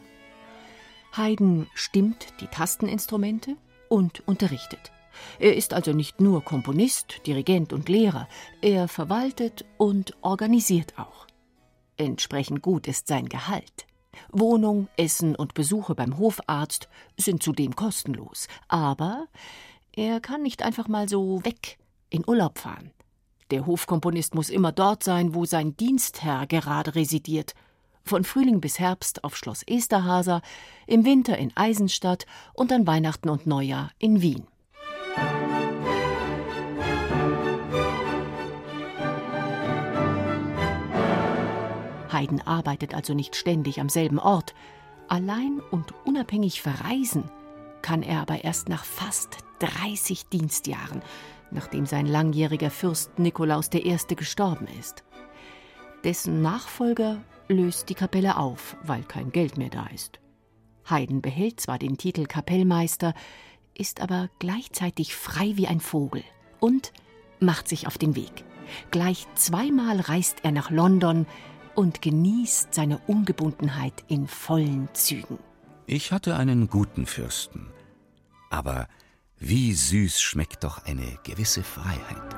Haydn 1.17 1.67
stimmt 1.75 2.35
die 2.41 2.47
Tasteninstrumente 2.47 3.57
und 3.89 4.23
unterrichtet. 4.29 4.93
Er 5.41 5.57
ist 5.57 5.75
also 5.75 5.93
nicht 5.93 6.21
nur 6.21 6.45
Komponist, 6.45 7.27
Dirigent 7.27 7.73
und 7.73 7.89
Lehrer, 7.89 8.29
er 8.63 8.87
verwaltet 8.87 9.65
und 9.77 10.17
organisiert 10.21 10.97
auch. 10.97 11.27
Entsprechend 11.97 12.63
gut 12.63 12.87
ist 12.87 13.09
sein 13.09 13.29
Gehalt. 13.29 13.88
Wohnung, 14.33 14.89
Essen 14.97 15.35
und 15.35 15.55
Besuche 15.55 15.95
beim 15.95 16.19
Hofarzt 16.19 16.89
sind 17.17 17.43
zudem 17.43 17.77
kostenlos. 17.77 18.49
Aber 18.69 19.27
er 19.95 20.21
kann 20.21 20.43
nicht 20.43 20.63
einfach 20.63 20.89
mal 20.89 21.09
so 21.09 21.45
weg 21.45 21.79
in 22.11 22.27
Urlaub 22.27 22.59
fahren. 22.59 22.93
Der 23.51 23.67
Hofkomponist 23.67 24.35
muss 24.35 24.51
immer 24.51 24.73
dort 24.73 25.03
sein, 25.03 25.35
wo 25.35 25.45
sein 25.45 25.77
Dienstherr 25.77 26.47
gerade 26.47 26.95
residiert. 26.95 27.55
Von 28.05 28.25
Frühling 28.25 28.61
bis 28.61 28.79
Herbst 28.79 29.25
auf 29.25 29.37
Schloss 29.37 29.63
Esterhaser, 29.67 30.43
im 30.87 31.05
Winter 31.05 31.37
in 31.39 31.57
Eisenstadt 31.57 32.27
und 32.55 32.73
an 32.73 32.87
Weihnachten 32.87 33.29
und 33.29 33.47
Neujahr 33.47 33.91
in 33.99 34.23
Wien. 34.23 34.47
Haydn 42.19 42.41
arbeitet 42.41 42.95
also 42.95 43.15
nicht 43.15 43.37
ständig 43.37 43.81
am 43.81 43.89
selben 43.89 44.19
Ort. 44.19 44.55
Allein 45.07 45.61
und 45.71 45.95
unabhängig 46.05 46.61
verreisen 46.61 47.31
kann 47.81 48.03
er 48.03 48.21
aber 48.21 48.43
erst 48.43 48.69
nach 48.69 48.85
fast 48.85 49.39
30 49.61 50.27
Dienstjahren, 50.27 51.03
nachdem 51.53 51.87
sein 51.87 52.07
langjähriger 52.07 52.71
Fürst 52.71 53.19
Nikolaus 53.19 53.71
I. 53.73 53.97
gestorben 54.17 54.67
ist. 54.79 55.05
Dessen 56.03 56.43
Nachfolger 56.43 57.19
löst 57.47 57.89
die 57.89 57.95
Kapelle 57.95 58.37
auf, 58.37 58.77
weil 58.83 59.03
kein 59.05 59.31
Geld 59.31 59.57
mehr 59.57 59.71
da 59.71 59.87
ist. 59.87 60.19
Haydn 60.91 61.23
behält 61.23 61.61
zwar 61.61 61.79
den 61.79 61.99
Titel 61.99 62.27
Kapellmeister, 62.27 63.15
ist 63.75 64.01
aber 64.01 64.29
gleichzeitig 64.41 65.15
frei 65.15 65.53
wie 65.55 65.69
ein 65.69 65.81
Vogel 65.81 66.25
und 66.59 66.93
macht 67.39 67.69
sich 67.69 67.87
auf 67.87 67.97
den 67.97 68.17
Weg. 68.17 68.45
Gleich 68.91 69.27
zweimal 69.35 70.01
reist 70.01 70.39
er 70.43 70.53
nach 70.53 70.71
London, 70.71 71.27
und 71.79 72.03
genießt 72.03 72.75
seine 72.75 72.99
Ungebundenheit 73.07 74.03
in 74.09 74.27
vollen 74.27 74.89
Zügen. 74.95 75.39
Ich 75.87 76.11
hatte 76.11 76.35
einen 76.35 76.69
guten 76.69 77.07
Fürsten, 77.07 77.69
aber 78.51 78.89
wie 79.39 79.73
süß 79.73 80.21
schmeckt 80.21 80.65
doch 80.65 80.85
eine 80.87 81.21
gewisse 81.23 81.63
Freiheit. 81.63 82.35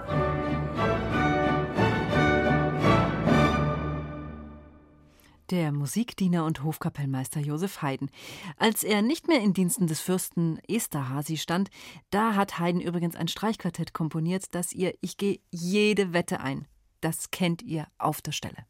Der 5.48 5.72
Musikdiener 5.72 6.44
und 6.44 6.62
Hofkapellmeister 6.62 7.40
Josef 7.40 7.80
Haydn. 7.80 8.10
Als 8.58 8.84
er 8.84 9.00
nicht 9.00 9.26
mehr 9.26 9.40
in 9.40 9.54
Diensten 9.54 9.86
des 9.86 10.00
Fürsten 10.00 10.58
Esterhazy 10.68 11.38
stand, 11.38 11.70
da 12.10 12.34
hat 12.34 12.58
Haydn 12.58 12.82
übrigens 12.82 13.16
ein 13.16 13.26
Streichquartett 13.26 13.94
komponiert, 13.94 14.54
das 14.54 14.74
ihr 14.74 14.92
Ich 15.00 15.16
gehe 15.16 15.40
jede 15.50 16.12
Wette 16.12 16.40
ein. 16.40 16.68
Das 17.00 17.30
kennt 17.30 17.62
ihr 17.62 17.86
auf 17.96 18.20
der 18.20 18.32
Stelle. 18.32 18.66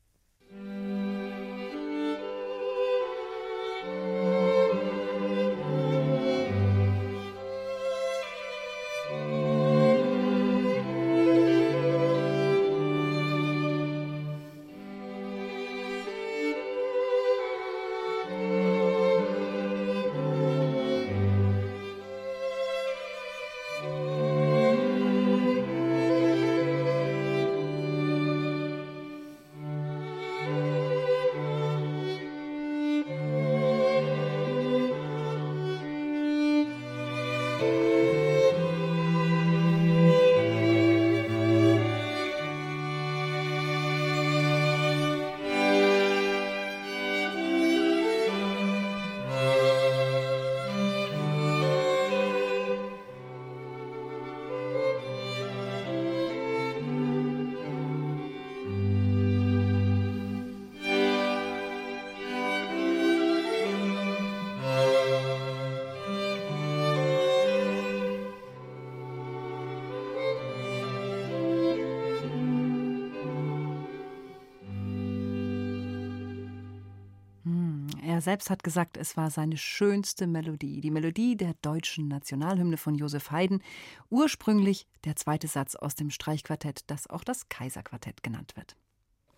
Er 78.21 78.25
selbst 78.25 78.51
hat 78.51 78.63
gesagt, 78.63 78.99
es 78.99 79.17
war 79.17 79.31
seine 79.31 79.57
schönste 79.57 80.27
Melodie, 80.27 80.83
die 80.83 80.91
Melodie 80.91 81.39
der 81.39 81.55
deutschen 81.63 82.07
Nationalhymne 82.07 82.77
von 82.77 82.95
Josef 82.95 83.31
Haydn, 83.31 83.63
ursprünglich 84.11 84.87
der 85.07 85.17
zweite 85.17 85.49
Satz 85.49 85.75
aus 85.75 85.95
dem 85.95 86.11
Streichquartett, 86.11 86.83
das 86.89 87.09
auch 87.09 87.25
das 87.25 87.49
Kaiserquartett 87.49 88.23
genannt 88.23 88.57
wird. 88.57 88.77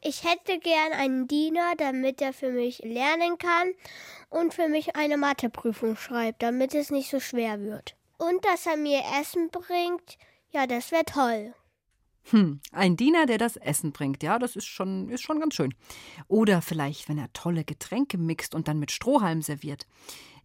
Ich 0.00 0.24
hätte 0.24 0.58
gern 0.58 0.94
einen 0.94 1.28
Diener, 1.28 1.74
damit 1.78 2.20
er 2.20 2.32
für 2.32 2.50
mich 2.50 2.80
lernen 2.80 3.38
kann 3.38 3.70
und 4.30 4.52
für 4.52 4.66
mich 4.66 4.96
eine 4.96 5.16
Matheprüfung 5.16 5.94
schreibt, 5.94 6.42
damit 6.42 6.74
es 6.74 6.90
nicht 6.90 7.08
so 7.08 7.20
schwer 7.20 7.60
wird. 7.60 7.94
Und 8.18 8.44
dass 8.44 8.66
er 8.66 8.76
mir 8.76 9.00
Essen 9.20 9.48
bringt, 9.50 10.18
Ja, 10.50 10.66
das 10.66 10.90
wäre 10.90 11.04
toll. 11.04 11.54
Hm, 12.30 12.60
ein 12.70 12.96
Diener, 12.96 13.26
der 13.26 13.38
das 13.38 13.56
Essen 13.56 13.92
bringt, 13.92 14.22
ja, 14.22 14.38
das 14.38 14.56
ist 14.56 14.66
schon, 14.66 15.08
ist 15.08 15.22
schon 15.22 15.40
ganz 15.40 15.54
schön. 15.54 15.74
Oder 16.28 16.62
vielleicht, 16.62 17.08
wenn 17.08 17.18
er 17.18 17.32
tolle 17.32 17.64
Getränke 17.64 18.16
mixt 18.16 18.54
und 18.54 18.68
dann 18.68 18.78
mit 18.78 18.92
Strohhalm 18.92 19.42
serviert. 19.42 19.86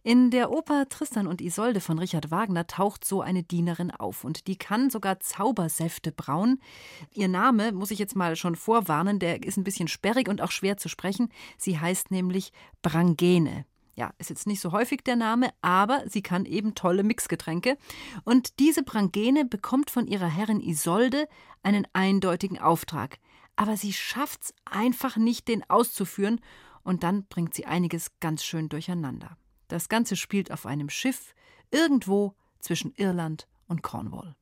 In 0.04 0.30
der 0.30 0.50
Oper 0.50 0.88
Tristan 0.88 1.26
und 1.26 1.40
Isolde 1.40 1.80
von 1.80 1.98
Richard 1.98 2.30
Wagner 2.30 2.66
taucht 2.66 3.04
so 3.04 3.20
eine 3.20 3.42
Dienerin 3.42 3.90
auf 3.90 4.24
und 4.24 4.46
die 4.46 4.56
kann 4.56 4.90
sogar 4.90 5.20
Zaubersäfte 5.20 6.12
brauen. 6.12 6.60
Ihr 7.12 7.28
Name, 7.28 7.72
muss 7.72 7.90
ich 7.90 7.98
jetzt 7.98 8.16
mal 8.16 8.36
schon 8.36 8.54
vorwarnen, 8.54 9.18
der 9.18 9.42
ist 9.42 9.56
ein 9.56 9.64
bisschen 9.64 9.88
sperrig 9.88 10.28
und 10.28 10.40
auch 10.40 10.52
schwer 10.52 10.76
zu 10.76 10.88
sprechen. 10.88 11.30
Sie 11.58 11.78
heißt 11.78 12.10
nämlich 12.10 12.52
Brangene. 12.80 13.66
Ja, 13.98 14.12
ist 14.18 14.30
jetzt 14.30 14.46
nicht 14.46 14.60
so 14.60 14.70
häufig 14.70 15.02
der 15.02 15.16
Name, 15.16 15.50
aber 15.60 16.04
sie 16.06 16.22
kann 16.22 16.44
eben 16.44 16.76
tolle 16.76 17.02
Mixgetränke. 17.02 17.76
Und 18.22 18.60
diese 18.60 18.84
Brangene 18.84 19.44
bekommt 19.44 19.90
von 19.90 20.06
ihrer 20.06 20.28
Herrin 20.28 20.60
Isolde 20.60 21.26
einen 21.64 21.84
eindeutigen 21.94 22.60
Auftrag. 22.60 23.18
Aber 23.56 23.76
sie 23.76 23.92
schafft's 23.92 24.54
einfach 24.64 25.16
nicht, 25.16 25.48
den 25.48 25.68
auszuführen, 25.68 26.40
und 26.84 27.02
dann 27.02 27.24
bringt 27.24 27.54
sie 27.54 27.66
einiges 27.66 28.12
ganz 28.20 28.44
schön 28.44 28.68
durcheinander. 28.68 29.36
Das 29.66 29.88
Ganze 29.88 30.14
spielt 30.14 30.52
auf 30.52 30.64
einem 30.64 30.90
Schiff 30.90 31.34
irgendwo 31.72 32.36
zwischen 32.60 32.94
Irland 32.94 33.48
und 33.66 33.82
Cornwall. 33.82 34.36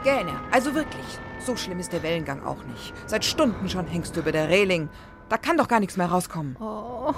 Pangäne, 0.00 0.38
also 0.50 0.74
wirklich. 0.74 1.04
So 1.38 1.56
schlimm 1.56 1.78
ist 1.78 1.92
der 1.92 2.02
Wellengang 2.02 2.44
auch 2.44 2.62
nicht. 2.64 2.92
Seit 3.06 3.24
Stunden 3.24 3.68
schon 3.68 3.86
hängst 3.86 4.16
du 4.16 4.20
über 4.20 4.32
der 4.32 4.48
Reling. 4.48 4.88
Da 5.28 5.38
kann 5.38 5.56
doch 5.56 5.68
gar 5.68 5.80
nichts 5.80 5.96
mehr 5.96 6.06
rauskommen. 6.06 6.56
Oh, 6.60 7.12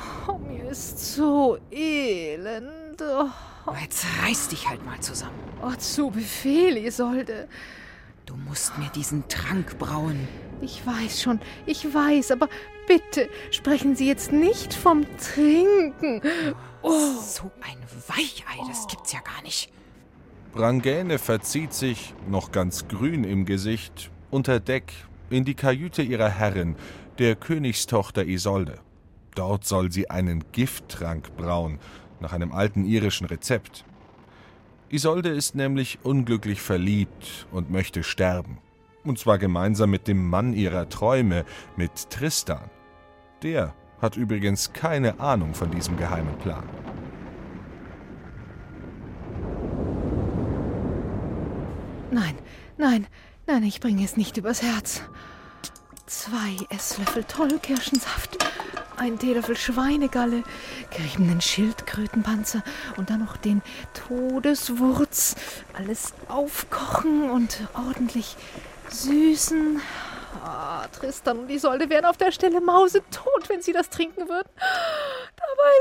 mir 0.46 0.70
ist 0.70 1.14
so 1.14 1.58
elend. 1.70 3.02
Oh. 3.02 3.72
Jetzt 3.80 4.06
reiß 4.22 4.48
dich 4.48 4.68
halt 4.68 4.84
mal 4.84 4.98
zusammen. 5.00 5.38
Oh, 5.62 5.74
zu 5.76 6.10
Befehl, 6.10 6.76
Isolde. 6.78 7.48
Du 8.26 8.36
musst 8.36 8.78
mir 8.78 8.88
diesen 8.90 9.28
Trank 9.28 9.78
brauen. 9.78 10.28
Ich 10.60 10.86
weiß 10.86 11.22
schon, 11.22 11.40
ich 11.66 11.92
weiß, 11.92 12.30
aber 12.30 12.48
bitte 12.86 13.28
sprechen 13.50 13.96
Sie 13.96 14.06
jetzt 14.06 14.32
nicht 14.32 14.72
vom 14.74 15.04
Trinken. 15.18 16.22
Oh. 16.82 17.12
So 17.20 17.50
ein 17.60 17.78
Weichei, 18.06 18.66
das 18.68 18.86
gibt's 18.86 19.12
ja 19.12 19.20
gar 19.20 19.42
nicht. 19.42 19.72
Brangäne 20.58 21.20
verzieht 21.20 21.72
sich, 21.72 22.14
noch 22.28 22.50
ganz 22.50 22.88
grün 22.88 23.22
im 23.22 23.44
Gesicht, 23.44 24.10
unter 24.28 24.58
Deck 24.58 24.92
in 25.30 25.44
die 25.44 25.54
Kajüte 25.54 26.02
ihrer 26.02 26.30
Herrin, 26.30 26.74
der 27.20 27.36
Königstochter 27.36 28.26
Isolde. 28.26 28.80
Dort 29.36 29.64
soll 29.64 29.92
sie 29.92 30.10
einen 30.10 30.42
Gifttrank 30.50 31.36
brauen, 31.36 31.78
nach 32.18 32.32
einem 32.32 32.50
alten 32.50 32.84
irischen 32.84 33.28
Rezept. 33.28 33.84
Isolde 34.88 35.28
ist 35.28 35.54
nämlich 35.54 36.00
unglücklich 36.02 36.60
verliebt 36.60 37.46
und 37.52 37.70
möchte 37.70 38.02
sterben. 38.02 38.58
Und 39.04 39.20
zwar 39.20 39.38
gemeinsam 39.38 39.90
mit 39.90 40.08
dem 40.08 40.28
Mann 40.28 40.54
ihrer 40.54 40.88
Träume, 40.88 41.44
mit 41.76 42.10
Tristan. 42.10 42.68
Der 43.44 43.76
hat 44.02 44.16
übrigens 44.16 44.72
keine 44.72 45.20
Ahnung 45.20 45.54
von 45.54 45.70
diesem 45.70 45.96
geheimen 45.96 46.36
Plan. 46.38 46.64
Nein, 52.10 52.38
nein, 52.78 53.06
nein, 53.46 53.62
ich 53.64 53.80
bringe 53.80 54.02
es 54.02 54.16
nicht 54.16 54.38
übers 54.38 54.62
Herz. 54.62 55.02
Zwei 56.06 56.56
Esslöffel 56.70 57.22
Tollkirschensaft, 57.24 58.38
ein 58.96 59.18
Teelöffel 59.18 59.58
Schweinegalle, 59.58 60.42
geriebenen 60.90 61.42
Schildkrötenpanzer 61.42 62.62
und 62.96 63.10
dann 63.10 63.20
noch 63.20 63.36
den 63.36 63.60
Todeswurz. 63.92 65.36
Alles 65.74 66.14
aufkochen 66.28 67.28
und 67.28 67.68
ordentlich 67.74 68.36
süßen. 68.88 69.82
Ah, 70.42 70.86
Tristan 70.88 71.40
und 71.40 71.50
Isolde 71.50 71.90
wären 71.90 72.06
auf 72.06 72.16
der 72.16 72.32
Stelle 72.32 72.62
mausetot, 72.62 73.48
wenn 73.48 73.60
sie 73.60 73.74
das 73.74 73.90
trinken 73.90 74.28
würden. 74.30 74.48
Dabei 75.36 75.72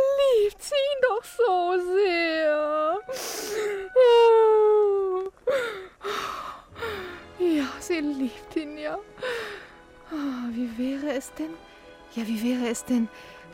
liebt 0.44 0.62
sie 0.62 0.74
ihn 0.74 1.02
doch 1.08 1.24
so 1.24 1.76
sehr. 1.94 3.00
Ja, 7.40 7.66
sie 7.80 8.00
liebt 8.00 8.56
ihn 8.56 8.78
ja. 8.78 8.98
Ah, 10.12 10.50
wie 10.52 10.78
wäre 10.78 11.14
es 11.14 11.32
denn? 11.34 11.52
Ja, 12.16 12.28
wie 12.28 12.44
wäre 12.44 12.70
es 12.70 12.84
denn? 12.86 13.08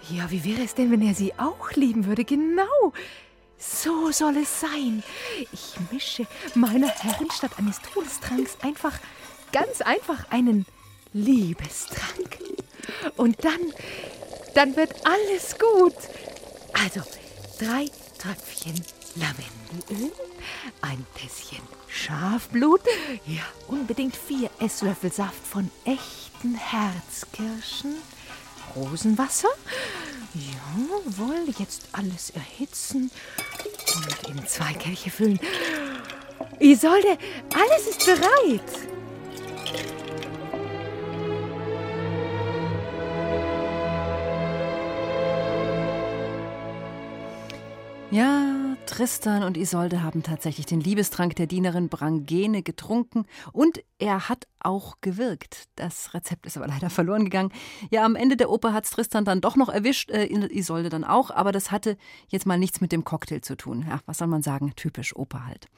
Ja, 0.09 0.29
wie 0.29 0.43
wäre 0.43 0.63
es 0.63 0.75
denn, 0.75 0.91
wenn 0.91 1.01
er 1.01 1.13
sie 1.13 1.33
auch 1.37 1.71
lieben 1.71 2.05
würde? 2.05 2.23
Genau. 2.23 2.93
So 3.57 4.11
soll 4.11 4.37
es 4.37 4.59
sein. 4.59 5.03
Ich 5.51 5.75
mische 5.91 6.27
meiner 6.55 6.87
Herrin 6.87 7.31
statt 7.31 7.51
eines 7.57 7.81
Todestranks 7.81 8.57
einfach, 8.61 8.99
ganz 9.51 9.81
einfach 9.81 10.29
einen 10.31 10.65
Liebestrank. 11.13 12.39
Und 13.15 13.43
dann, 13.43 13.61
dann 14.55 14.75
wird 14.75 14.93
alles 15.05 15.57
gut. 15.57 15.95
Also, 16.73 17.01
drei 17.59 17.85
Tröpfchen 18.17 18.83
Lavendelöl, 19.15 20.11
ein 20.81 21.05
Tässchen 21.15 21.82
Schafblut, 22.03 22.81
ja, 23.25 23.43
unbedingt 23.69 24.17
vier 24.17 24.49
Esslöffel 24.59 25.09
Saft 25.09 25.47
von 25.49 25.71
echten 25.85 26.53
Herzkirschen, 26.55 27.95
Rosenwasser, 28.75 29.47
jawohl, 30.33 31.45
jetzt 31.57 31.87
alles 31.93 32.31
erhitzen 32.31 33.09
und 33.95 34.35
in 34.35 34.45
zwei 34.47 34.73
Kelche 34.73 35.11
füllen. 35.11 35.39
Isolde, 36.59 37.17
alles 37.55 37.87
ist 37.87 38.05
bereit. 38.05 38.89
Ja, 48.11 48.52
Tristan 48.93 49.41
und 49.41 49.57
Isolde 49.57 50.03
haben 50.03 50.21
tatsächlich 50.21 50.67
den 50.67 50.79
Liebestrank 50.79 51.35
der 51.35 51.47
Dienerin 51.47 51.89
Brangene 51.89 52.61
getrunken 52.61 53.25
und 53.51 53.83
er 53.97 54.29
hat 54.29 54.47
auch 54.59 54.97
gewirkt. 55.01 55.63
Das 55.77 56.13
Rezept 56.13 56.45
ist 56.45 56.57
aber 56.57 56.67
leider 56.73 56.91
verloren 56.91 57.23
gegangen. 57.23 57.51
Ja, 57.89 58.05
am 58.05 58.15
Ende 58.15 58.37
der 58.37 58.51
Oper 58.51 58.71
hat 58.71 58.87
Tristan 58.87 59.25
dann 59.25 59.41
doch 59.41 59.55
noch 59.55 59.69
erwischt, 59.69 60.11
äh, 60.11 60.27
Isolde 60.27 60.89
dann 60.89 61.03
auch, 61.05 61.31
aber 61.31 61.51
das 61.51 61.71
hatte 61.71 61.97
jetzt 62.27 62.45
mal 62.45 62.59
nichts 62.59 62.81
mit 62.81 62.91
dem 62.91 63.03
Cocktail 63.03 63.41
zu 63.41 63.57
tun. 63.57 63.83
Ja, 63.89 63.99
was 64.05 64.19
soll 64.19 64.27
man 64.27 64.43
sagen? 64.43 64.73
Typisch 64.75 65.15
Oper 65.15 65.47
halt. 65.47 65.69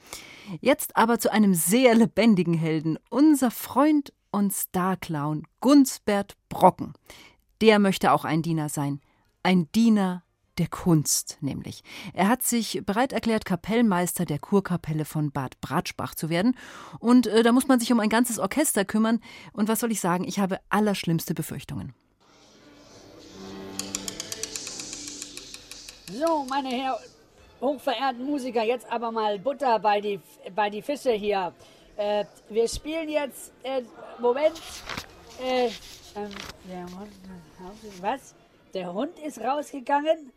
Jetzt 0.60 0.94
aber 0.94 1.18
zu 1.18 1.32
einem 1.32 1.54
sehr 1.54 1.94
lebendigen 1.94 2.52
Helden. 2.52 2.98
Unser 3.08 3.50
Freund 3.50 4.12
und 4.30 4.52
Starclown 4.52 5.44
Gunsbert 5.60 6.36
Brocken. 6.50 6.92
Der 7.62 7.78
möchte 7.78 8.12
auch 8.12 8.26
ein 8.26 8.42
Diener 8.42 8.68
sein. 8.68 9.00
Ein 9.42 9.72
Diener 9.72 10.22
der 10.58 10.68
Kunst 10.68 11.38
nämlich. 11.40 11.82
Er 12.14 12.28
hat 12.28 12.42
sich 12.42 12.82
bereit 12.84 13.12
erklärt, 13.12 13.44
Kapellmeister 13.44 14.24
der 14.24 14.38
Kurkapelle 14.38 15.04
von 15.04 15.30
Bad 15.30 15.60
Bratschbach 15.60 16.14
zu 16.14 16.28
werden. 16.28 16.56
Und 16.98 17.26
äh, 17.26 17.42
da 17.42 17.52
muss 17.52 17.68
man 17.68 17.80
sich 17.80 17.92
um 17.92 18.00
ein 18.00 18.08
ganzes 18.08 18.38
Orchester 18.38 18.84
kümmern. 18.84 19.20
Und 19.52 19.68
was 19.68 19.80
soll 19.80 19.92
ich 19.92 20.00
sagen, 20.00 20.24
ich 20.24 20.38
habe 20.38 20.58
allerschlimmste 20.68 21.34
Befürchtungen. 21.34 21.94
So, 26.12 26.46
meine 26.48 26.68
Herren, 26.68 27.00
hochverehrten 27.60 28.24
Musiker, 28.24 28.62
jetzt 28.62 28.90
aber 28.90 29.10
mal 29.10 29.38
Butter 29.38 29.78
bei 29.78 30.00
die, 30.00 30.20
bei 30.54 30.70
die 30.70 30.82
Fische 30.82 31.12
hier. 31.12 31.52
Äh, 31.96 32.24
wir 32.48 32.68
spielen 32.68 33.08
jetzt, 33.08 33.52
äh, 33.62 33.82
Moment, 34.20 34.60
äh, 35.42 35.66
ähm, 36.14 36.30
was? 38.00 38.34
Der 38.74 38.92
Hund 38.92 39.18
ist 39.18 39.40
rausgegangen? 39.40 40.32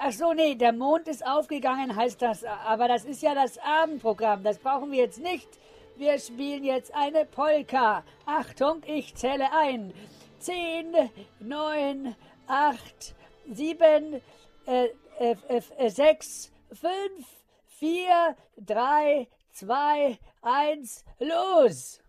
Ach 0.00 0.12
so, 0.12 0.32
nee, 0.32 0.54
der 0.54 0.72
Mond 0.72 1.08
ist 1.08 1.26
aufgegangen, 1.26 1.96
heißt 1.96 2.22
das. 2.22 2.44
Aber 2.44 2.86
das 2.86 3.04
ist 3.04 3.20
ja 3.20 3.34
das 3.34 3.58
Abendprogramm. 3.58 4.44
Das 4.44 4.58
brauchen 4.58 4.92
wir 4.92 4.98
jetzt 4.98 5.20
nicht. 5.20 5.48
Wir 5.96 6.16
spielen 6.20 6.62
jetzt 6.62 6.94
eine 6.94 7.24
Polka. 7.24 8.04
Achtung, 8.24 8.82
ich 8.86 9.16
zähle 9.16 9.52
ein. 9.52 9.92
Zehn, 10.38 10.94
neun, 11.40 12.14
acht, 12.46 13.16
sieben, 13.52 14.22
äh, 14.66 14.86
äh, 15.18 15.36
äh, 15.48 15.90
sechs, 15.90 16.52
fünf, 16.70 17.26
vier, 17.66 18.36
drei, 18.56 19.26
zwei, 19.50 20.16
eins, 20.42 21.04
los! 21.18 22.00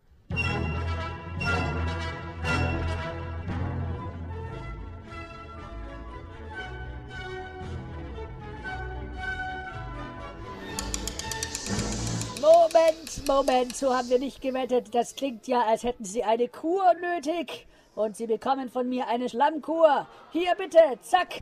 Moment, 12.90 13.28
Moment, 13.28 13.76
so 13.76 13.96
haben 13.96 14.10
wir 14.10 14.18
nicht 14.18 14.42
gewettet. 14.42 14.96
Das 14.96 15.16
klingt 15.16 15.48
ja, 15.48 15.62
als 15.62 15.84
hätten 15.84 16.06
Sie 16.06 16.24
eine 16.24 16.48
Kur 16.48 16.94
nötig. 16.96 17.68
und 17.96 18.16
Sie 18.16 18.28
bekommen 18.28 18.70
von 18.70 18.90
mir 18.90 19.08
eine 19.08 19.30
Schlammkur. 19.30 20.08
Hier 20.32 20.56
bitte, 20.56 20.80
zack. 21.02 21.42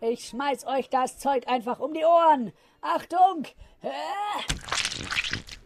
Ich 0.00 0.28
schmeiß 0.28 0.66
euch 0.66 0.88
das 0.88 1.18
Zeug 1.18 1.48
einfach 1.48 1.80
um 1.80 1.94
die 1.94 2.04
Ohren. 2.04 2.52
Achtung! 2.80 3.44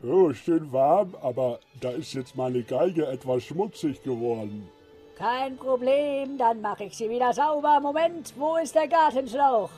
Oh, 0.03 0.33
schön 0.33 0.73
warm, 0.73 1.15
aber 1.21 1.59
da 1.81 1.91
ist 1.91 2.15
jetzt 2.15 2.37
meine 2.37 2.63
Geige 2.63 3.07
etwas 3.07 3.45
schmutzig 3.45 4.03
geworden. 4.03 4.69
Kein 5.19 5.57
Problem, 5.57 6.39
dann 6.39 6.61
mache 6.61 6.85
ich 6.85 6.97
sie 6.97 7.11
wieder 7.11 7.33
sauber. 7.33 7.81
Moment, 7.81 8.33
wo 8.37 8.57
ist 8.57 8.75
der 8.75 8.87
Gartenschlauch? 8.87 9.71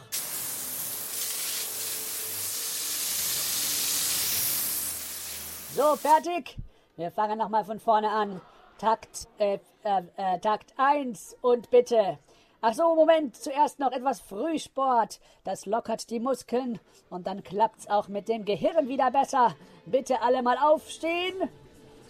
So, 5.79 5.95
fertig? 5.95 6.57
Wir 6.97 7.13
fangen 7.13 7.39
nochmal 7.39 7.65
von 7.65 7.79
vorne 7.79 8.11
an. 8.11 8.41
Takt, 8.79 9.29
äh, 9.39 9.61
äh, 9.85 10.03
äh, 10.17 10.41
Takt 10.41 10.75
1 10.77 11.37
und 11.41 11.71
bitte. 11.71 12.19
Ach 12.61 12.75
so, 12.75 12.97
Moment, 12.97 13.37
zuerst 13.37 13.79
noch 13.79 13.93
etwas 13.93 14.19
Frühsport. 14.19 15.21
Das 15.45 15.67
lockert 15.67 16.11
die 16.11 16.19
Muskeln 16.19 16.81
und 17.11 17.29
dann 17.29 17.45
klappt's 17.45 17.89
auch 17.89 18.09
mit 18.09 18.29
dem 18.29 18.45
Gehirn 18.45 18.89
wieder 18.89 19.13
besser. 19.13 19.55
Bitte 19.87 20.21
alle 20.21 20.43
mal 20.43 20.59
aufstehen. 20.59 21.49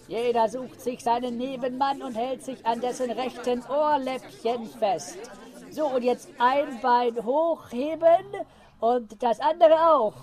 Jeder 0.06 0.48
sucht 0.48 0.80
sich 0.80 1.04
seinen 1.04 1.36
Nebenmann 1.36 2.00
und 2.00 2.14
hält 2.14 2.42
sich 2.42 2.64
an 2.64 2.80
dessen 2.80 3.10
rechten 3.10 3.62
Ohrläppchen 3.66 4.64
fest. 4.64 5.18
So, 5.72 5.88
und 5.88 6.04
jetzt 6.04 6.30
ein 6.38 6.80
Bein 6.80 7.22
hochheben 7.22 8.24
und 8.80 9.22
das 9.22 9.40
andere 9.40 9.90
auch. 9.92 10.14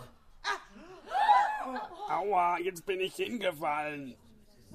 Aua, 2.10 2.60
jetzt 2.60 2.86
bin 2.86 2.99
ich 2.99 3.16
hingefallen. 3.16 4.16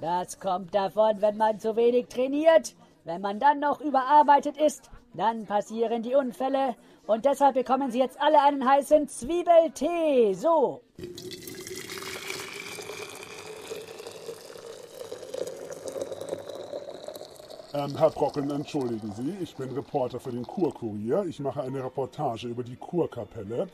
Das 0.00 0.40
kommt 0.40 0.74
davon, 0.74 1.20
wenn 1.20 1.36
man 1.36 1.60
zu 1.60 1.76
wenig 1.76 2.08
trainiert. 2.08 2.74
Wenn 3.04 3.20
man 3.20 3.38
dann 3.38 3.60
noch 3.60 3.80
überarbeitet 3.80 4.56
ist, 4.56 4.90
dann 5.14 5.46
passieren 5.46 6.02
die 6.02 6.14
Unfälle. 6.14 6.74
Und 7.06 7.24
deshalb 7.24 7.54
bekommen 7.54 7.90
Sie 7.90 7.98
jetzt 7.98 8.20
alle 8.20 8.42
einen 8.42 8.68
heißen 8.68 9.08
Zwiebeltee. 9.08 10.34
So. 10.34 10.82
Ähm, 17.72 17.96
Herr 17.96 18.10
Brocken, 18.10 18.50
entschuldigen 18.50 19.12
Sie, 19.12 19.36
ich 19.40 19.54
bin 19.54 19.70
Reporter 19.70 20.18
für 20.18 20.32
den 20.32 20.44
Kurkurier. 20.44 21.24
Ich 21.28 21.38
mache 21.38 21.62
eine 21.62 21.84
Reportage 21.84 22.48
über 22.48 22.64
die 22.64 22.76
Kurkapelle. 22.76 23.68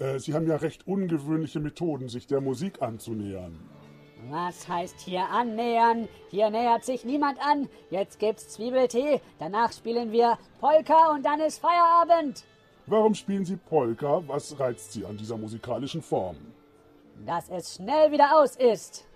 Äh, 0.00 0.18
Sie 0.18 0.34
haben 0.34 0.48
ja 0.48 0.56
recht 0.56 0.86
ungewöhnliche 0.86 1.60
Methoden, 1.60 2.08
sich 2.08 2.26
der 2.26 2.40
Musik 2.40 2.82
anzunähern. 2.82 3.60
Was 4.28 4.68
heißt 4.68 5.00
hier 5.00 5.28
annähern? 5.28 6.08
Hier 6.30 6.50
nähert 6.50 6.84
sich 6.84 7.04
niemand 7.04 7.38
an. 7.40 7.68
Jetzt 7.90 8.18
gibt's 8.18 8.48
Zwiebeltee, 8.48 9.20
danach 9.38 9.72
spielen 9.72 10.12
wir 10.12 10.38
Polka 10.58 11.12
und 11.12 11.24
dann 11.24 11.40
ist 11.40 11.58
Feierabend. 11.58 12.44
Warum 12.86 13.14
spielen 13.14 13.44
Sie 13.44 13.56
Polka? 13.56 14.22
Was 14.26 14.58
reizt 14.58 14.92
Sie 14.92 15.04
an 15.04 15.16
dieser 15.16 15.36
musikalischen 15.36 16.02
Form? 16.02 16.36
Dass 17.24 17.48
es 17.50 17.76
schnell 17.76 18.10
wieder 18.10 18.40
aus 18.40 18.56
ist. 18.56 19.06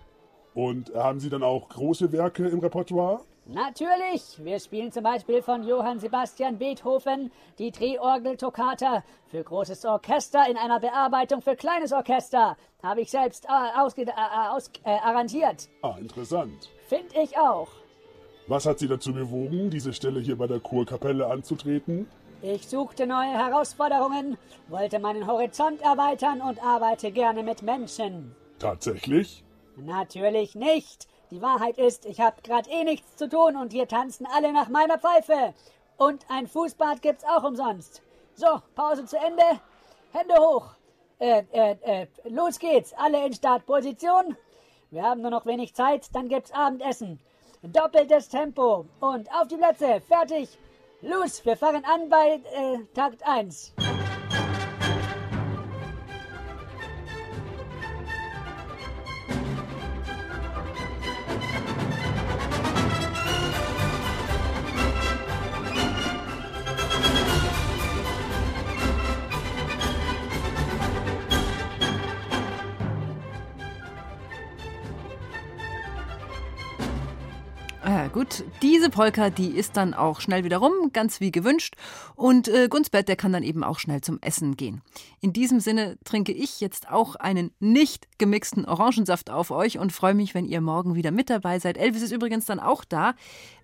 Und 0.55 0.95
haben 0.95 1.19
Sie 1.19 1.31
dann 1.31 1.43
auch 1.43 1.69
große 1.69 2.13
Werke 2.13 2.47
im 2.47 2.61
Repertoire? 2.61 3.21
Natürlich. 3.47 4.43
Wir 4.43 4.59
spielen 4.59 4.91
zum 4.91 5.03
Beispiel 5.03 5.43
von 5.43 5.65
Johann 5.65 6.01
Sebastian 6.01 6.57
Beethoven 6.57 7.31
die 7.59 7.71
Drehorgel-Toccata 7.71 9.05
für 9.27 9.45
großes 9.45 9.85
Orchester 9.85 10.49
in 10.49 10.57
einer 10.57 10.81
Bearbeitung 10.81 11.43
für 11.43 11.55
kleines 11.55 11.93
Orchester. 11.93 12.57
Habe 12.83 13.03
ich 13.03 13.11
selbst 13.11 13.45
äh, 13.45 13.79
ausge 13.79 14.03
äh, 14.03 14.13
aus 14.51 14.71
äh, 14.85 14.91
arrangiert. 14.91 15.69
Ah, 15.83 15.97
interessant. 15.99 16.71
Find 16.87 17.15
ich 17.15 17.37
auch. 17.37 17.69
Was 18.47 18.65
hat 18.65 18.79
Sie 18.79 18.89
dazu 18.89 19.13
bewogen, 19.13 19.69
diese 19.69 19.93
Stelle 19.93 20.21
hier 20.21 20.37
bei 20.37 20.47
der 20.47 20.61
Kurkapelle 20.61 21.27
anzutreten? 21.27 22.09
Ich 22.41 22.69
suchte 22.69 23.07
neue 23.07 23.33
Herausforderungen, 23.33 24.39
wollte 24.69 24.99
meinen 24.99 25.27
Horizont 25.27 25.81
erweitern 25.83 26.41
und 26.41 26.63
arbeite 26.63 27.11
gerne 27.11 27.43
mit 27.43 27.63
Menschen. 27.63 28.35
Tatsächlich? 28.59 29.45
Natürlich 29.77 30.55
nicht. 30.55 31.09
Die 31.35 31.43
Wahrheit 31.43 31.79
ist, 31.79 32.07
ich 32.07 32.21
habe 32.21 32.41
gerade 32.43 32.71
eh 32.71 32.85
nichts 32.85 33.17
zu 33.17 33.29
tun 33.29 33.57
und 33.57 33.73
hier 33.73 33.89
tanzen 33.89 34.25
alle 34.25 34.53
nach 34.53 34.69
meiner 34.69 35.01
Pfeife. 35.01 35.53
Und 35.97 36.25
ein 36.29 36.47
Fußbad 36.47 37.03
gibt's 37.03 37.25
auch 37.25 37.43
umsonst. 37.43 38.03
So, 38.37 38.47
Pause 38.77 39.05
zu 39.05 39.17
Ende. 39.17 39.43
Hände 40.13 40.35
hoch. 40.37 40.77
Äh, 41.19 41.43
äh, 41.51 41.77
äh, 41.83 42.07
los 42.29 42.61
geht's. 42.61 42.93
Alle 42.97 43.27
in 43.27 43.33
Startposition. 43.33 44.37
Wir 44.93 45.03
haben 45.03 45.23
nur 45.23 45.33
noch 45.33 45.45
wenig 45.45 45.75
Zeit, 45.75 46.07
dann 46.15 46.29
gibt's 46.29 46.53
Abendessen. 46.53 47.19
Doppeltes 47.63 48.29
Tempo. 48.29 48.87
Und 49.01 49.29
auf 49.35 49.49
die 49.49 49.57
Plätze. 49.57 50.01
Fertig. 50.07 50.57
Los, 51.01 51.45
wir 51.45 51.57
fangen 51.57 51.85
an 51.85 52.09
bei 52.09 52.43
äh, 52.55 52.79
Takt 52.95 53.27
1. 53.27 53.75
diese 78.85 78.91
Polka, 78.91 79.31
die 79.31 79.49
ist 79.49 79.79
dann 79.79 79.95
auch 79.95 80.21
schnell 80.21 80.45
wieder 80.45 80.59
rum, 80.59 80.91
ganz 80.93 81.19
wie 81.19 81.33
gewünscht. 81.33 81.75
Und 82.17 82.49
äh, 82.49 82.69
Gunsbert, 82.69 83.09
der 83.09 83.17
kann 83.17 83.33
dann 83.33 83.43
eben 83.43 83.65
auch 83.65 83.79
schnell 83.79 84.03
zum 84.03 84.19
Essen 84.21 84.59
gehen. 84.59 84.83
In 85.23 85.33
diesem 85.33 85.59
Sinne 85.59 85.97
trinke 86.05 86.33
ich 86.33 86.61
jetzt 86.61 86.91
auch 86.91 87.17
einen 87.17 87.51
nicht 87.61 88.09
gemixten 88.19 88.67
Orangensaft 88.67 89.31
auf 89.31 89.51
euch 89.51 89.79
und 89.79 89.91
freue 89.91 90.13
mich, 90.13 90.35
wenn 90.35 90.45
ihr 90.45 90.61
morgen 90.61 90.97
wieder 90.97 91.13
mit 91.13 91.31
dabei 91.31 91.61
seid. 91.61 91.79
Elvis 91.79 92.03
ist 92.03 92.13
übrigens 92.13 92.45
dann 92.45 92.61
auch 92.61 92.85
da 92.85 93.15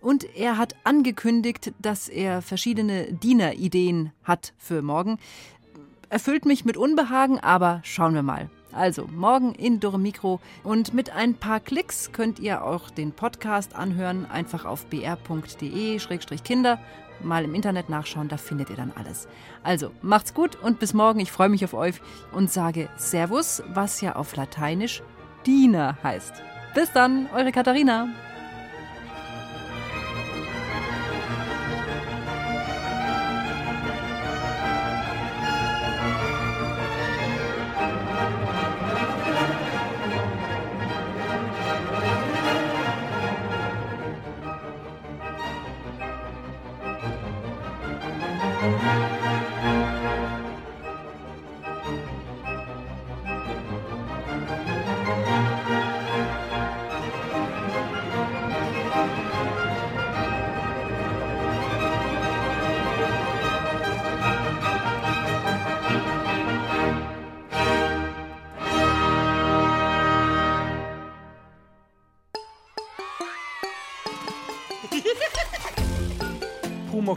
und 0.00 0.24
er 0.36 0.56
hat 0.56 0.74
angekündigt, 0.84 1.74
dass 1.82 2.08
er 2.08 2.40
verschiedene 2.40 3.12
Dienerideen 3.12 4.12
hat 4.24 4.54
für 4.56 4.80
morgen. 4.80 5.18
Erfüllt 6.08 6.46
mich 6.46 6.64
mit 6.64 6.78
Unbehagen, 6.78 7.38
aber 7.38 7.82
schauen 7.84 8.14
wir 8.14 8.22
mal. 8.22 8.48
Also 8.72 9.08
morgen 9.12 9.54
in 9.54 9.80
Dürre 9.80 9.98
Mikro 9.98 10.40
und 10.62 10.94
mit 10.94 11.10
ein 11.10 11.34
paar 11.34 11.60
Klicks 11.60 12.12
könnt 12.12 12.38
ihr 12.38 12.64
auch 12.64 12.90
den 12.90 13.12
Podcast 13.12 13.74
anhören. 13.74 14.26
Einfach 14.30 14.64
auf 14.64 14.86
br.de-kinder 14.86 16.78
mal 17.22 17.44
im 17.44 17.54
Internet 17.54 17.88
nachschauen, 17.88 18.28
da 18.28 18.36
findet 18.36 18.70
ihr 18.70 18.76
dann 18.76 18.92
alles. 18.96 19.28
Also 19.62 19.90
macht's 20.02 20.34
gut 20.34 20.56
und 20.56 20.78
bis 20.78 20.94
morgen. 20.94 21.20
Ich 21.20 21.32
freue 21.32 21.48
mich 21.48 21.64
auf 21.64 21.74
euch 21.74 22.00
und 22.32 22.50
sage 22.50 22.88
Servus, 22.96 23.62
was 23.72 24.00
ja 24.00 24.16
auf 24.16 24.36
Lateinisch 24.36 25.02
Diener 25.46 25.96
heißt. 26.02 26.34
Bis 26.74 26.92
dann, 26.92 27.28
eure 27.34 27.52
Katharina. 27.52 28.08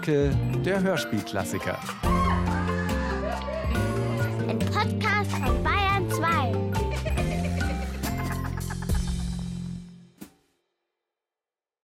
Pumuckel, 0.03 0.35
der 0.65 0.81
Hörspielklassiker. 0.81 1.79